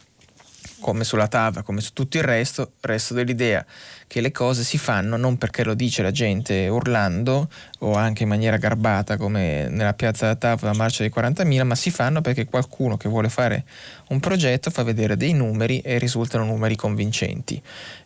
[0.81, 3.65] come sulla TAV, come su tutto il resto, resto dell'idea
[4.07, 7.49] che le cose si fanno non perché lo dice la gente urlando
[7.81, 11.75] o anche in maniera garbata come nella piazza della TAV la marcia dei 40.000, ma
[11.75, 13.65] si fanno perché qualcuno che vuole fare
[14.09, 17.61] un progetto fa vedere dei numeri e risultano numeri convincenti.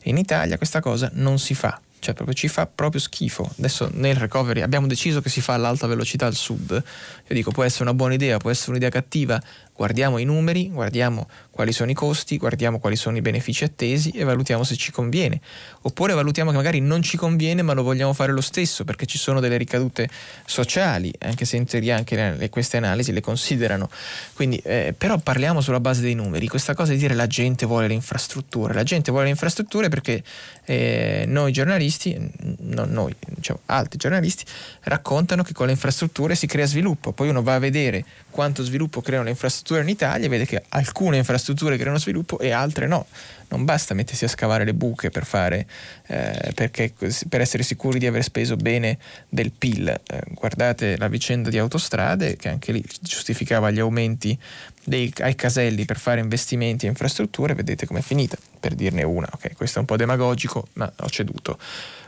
[0.04, 3.48] In Italia questa cosa non si fa cioè proprio ci fa proprio schifo.
[3.58, 6.72] Adesso nel recovery abbiamo deciso che si fa all'alta velocità al sud.
[6.72, 9.40] Io dico può essere una buona idea, può essere un'idea cattiva,
[9.74, 14.24] guardiamo i numeri, guardiamo quali sono i costi, guardiamo quali sono i benefici attesi e
[14.24, 15.40] valutiamo se ci conviene.
[15.82, 19.18] Oppure valutiamo che magari non ci conviene ma lo vogliamo fare lo stesso perché ci
[19.18, 20.08] sono delle ricadute
[20.44, 23.90] sociali, anche se in teoria anche le, queste analisi le considerano.
[24.34, 26.48] Quindi, eh, però parliamo sulla base dei numeri.
[26.48, 28.74] Questa cosa di dire la gente vuole le infrastrutture.
[28.74, 30.22] La gente vuole le infrastrutture perché
[30.64, 32.16] eh, noi giornalisti,
[32.60, 34.44] non noi, diciamo altri giornalisti,
[34.82, 37.12] raccontano che con le infrastrutture si crea sviluppo.
[37.12, 41.18] Poi uno va a vedere quanto sviluppo creano le infrastrutture in Italia vede che alcune
[41.18, 43.06] infrastrutture creano sviluppo e altre no.
[43.48, 45.66] Non basta mettersi a scavare le buche per, fare,
[46.06, 46.92] eh, perché,
[47.28, 48.98] per essere sicuri di aver speso bene
[49.28, 49.88] del PIL.
[49.88, 54.36] Eh, guardate la vicenda di autostrade che anche lì giustificava gli aumenti
[54.84, 59.28] dei, ai caselli per fare investimenti e infrastrutture, vedete com'è finita, per dirne una.
[59.30, 61.58] Okay, questo è un po' demagogico, ma ho ceduto.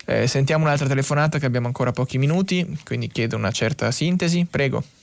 [0.07, 4.47] Eh, sentiamo un'altra telefonata che abbiamo ancora pochi minuti, quindi chiedo una certa sintesi.
[4.51, 4.94] Prego.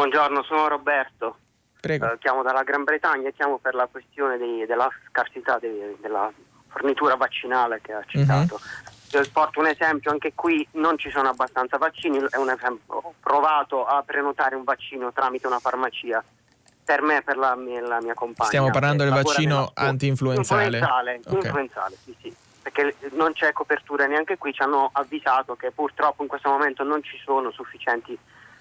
[0.00, 1.36] Buongiorno, sono Roberto.
[1.78, 2.10] Prego.
[2.10, 6.32] Eh, chiamo dalla Gran Bretagna e chiamo per la questione dei, della scarsità dei, della
[6.68, 8.58] fornitura vaccinale che ha citato.
[9.12, 9.22] Uh-huh.
[9.30, 12.94] Porto un esempio, anche qui non ci sono abbastanza vaccini, è un esempio.
[12.94, 16.24] Ho provato a prenotare un vaccino tramite una farmacia
[16.82, 18.48] per me e per la mia, la mia compagna.
[18.48, 20.78] Stiamo parlando del vaccino anti-influenzale.
[20.78, 21.40] Influenzale, okay.
[21.42, 22.34] influenzale sì, sì.
[22.62, 27.02] Perché non c'è copertura neanche qui, ci hanno avvisato che purtroppo in questo momento non
[27.02, 28.18] ci sono sufficienti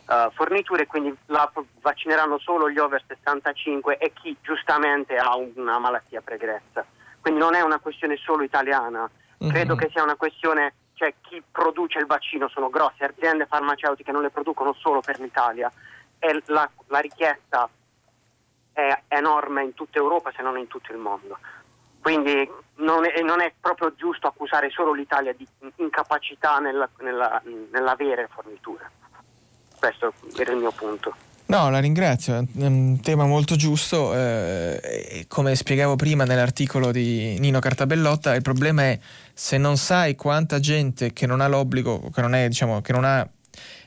[0.10, 1.49] uh, forniture, quindi la
[1.81, 6.86] vaccineranno solo gli over 65 e chi giustamente ha una malattia pregressa.
[7.22, 9.10] Quindi non è una questione solo italiana,
[9.44, 9.53] mm-hmm.
[9.53, 14.23] credo che sia una questione, cioè chi produce il vaccino sono grosse aziende farmaceutiche, non
[14.23, 15.72] le producono solo per l'Italia
[16.18, 17.69] e la, la richiesta
[18.73, 21.38] è enorme in tutta Europa se non in tutto il mondo.
[22.02, 25.45] Quindi non è, non è, proprio giusto accusare solo l'Italia di
[25.76, 28.90] incapacità nella, nella, nell'avere forniture.
[29.80, 31.15] Questo era il mio punto.
[31.45, 34.14] No, la ringrazio, è un tema molto giusto.
[34.14, 38.99] Eh, come spiegavo prima nell'articolo di Nino Cartabellotta, il problema è
[39.34, 43.03] se non sai quanta gente che non ha l'obbligo, che non, è, diciamo, che non
[43.03, 43.27] ha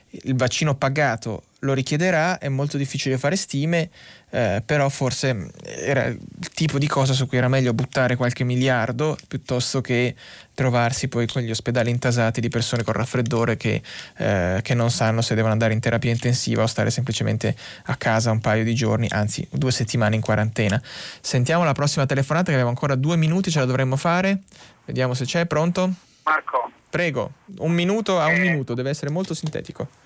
[0.09, 3.89] il vaccino pagato lo richiederà, è molto difficile fare stime,
[4.33, 6.19] eh, però forse era il
[6.55, 10.15] tipo di cosa su cui era meglio buttare qualche miliardo piuttosto che
[10.55, 13.83] trovarsi poi con gli ospedali intasati di persone con raffreddore che,
[14.17, 17.55] eh, che non sanno se devono andare in terapia intensiva o stare semplicemente
[17.85, 20.81] a casa un paio di giorni, anzi due settimane in quarantena.
[21.21, 24.39] Sentiamo la prossima telefonata che abbiamo ancora due minuti, ce la dovremmo fare.
[24.85, 25.93] Vediamo se c'è, pronto?
[26.23, 26.71] Marco.
[26.89, 28.39] Prego, un minuto a un eh.
[28.39, 30.01] minuto, deve essere molto sintetico.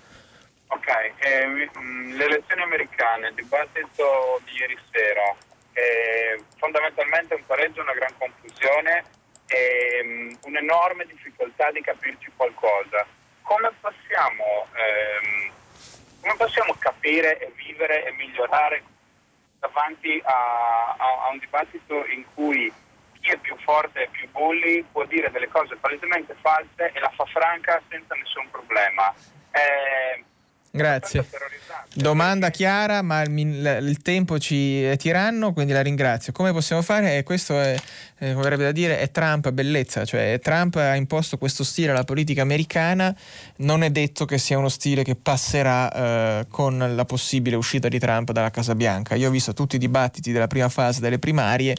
[1.18, 5.36] Eh, le elezioni americane, il dibattito di ieri sera,
[5.74, 9.04] eh, fondamentalmente un pareggio, una gran confusione
[9.48, 13.06] e um, un'enorme difficoltà di capirci qualcosa.
[13.44, 15.52] Come possiamo, ehm,
[16.22, 18.84] come possiamo capire e vivere e migliorare
[19.60, 22.72] davanti a, a, a, un dibattito in cui
[23.22, 27.12] chi è più forte e più bulli può dire delle cose palesemente false e la
[27.16, 29.14] fa franca senza nessun problema?
[29.52, 30.24] Eh,
[30.78, 31.26] Grazie.
[31.94, 36.32] Domanda chiara, ma il, il, tempo ci è tiranno, quindi la ringrazio.
[36.32, 37.18] Come possiamo fare?
[37.18, 37.76] E questo è,
[38.20, 42.44] eh, come da dire, è Trump bellezza, cioè Trump ha imposto questo stile alla politica
[42.44, 43.16] americana,
[43.58, 45.92] non è detto che sia uno stile che passerà
[46.42, 49.16] eh, con la possibile uscita di Trump dalla Casa Bianca.
[49.16, 51.76] Io ho visto tutti i dibattiti della prima fase delle primarie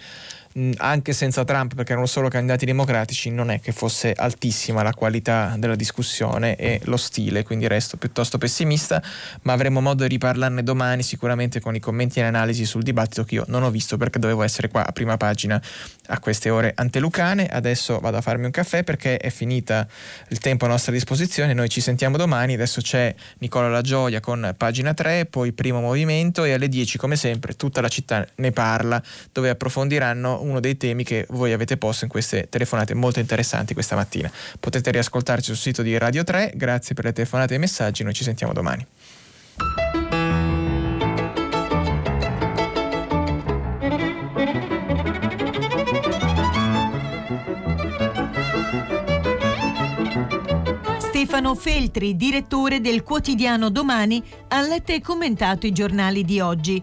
[0.78, 5.54] anche senza Trump, perché erano solo candidati democratici, non è che fosse altissima la qualità
[5.58, 9.02] della discussione e lo stile, quindi resto piuttosto pessimista,
[9.42, 13.24] ma avremo modo di riparlarne domani sicuramente con i commenti e le analisi sul dibattito
[13.24, 15.60] che io non ho visto perché dovevo essere qua a prima pagina
[16.06, 17.46] a queste ore antelucane.
[17.46, 19.86] Adesso vado a farmi un caffè perché è finita
[20.28, 24.54] il tempo a nostra disposizione, noi ci sentiamo domani, adesso c'è Nicola La Gioia con
[24.56, 29.02] pagina 3, poi primo movimento e alle 10 come sempre tutta la città ne parla
[29.32, 33.96] dove approfondiranno uno dei temi che voi avete posto in queste telefonate molto interessanti questa
[33.96, 34.30] mattina.
[34.58, 38.14] Potete riascoltarci sul sito di Radio 3, grazie per le telefonate e i messaggi, noi
[38.14, 38.86] ci sentiamo domani.
[50.98, 56.82] Stefano Feltri, direttore del quotidiano Domani, ha letto e commentato i giornali di oggi.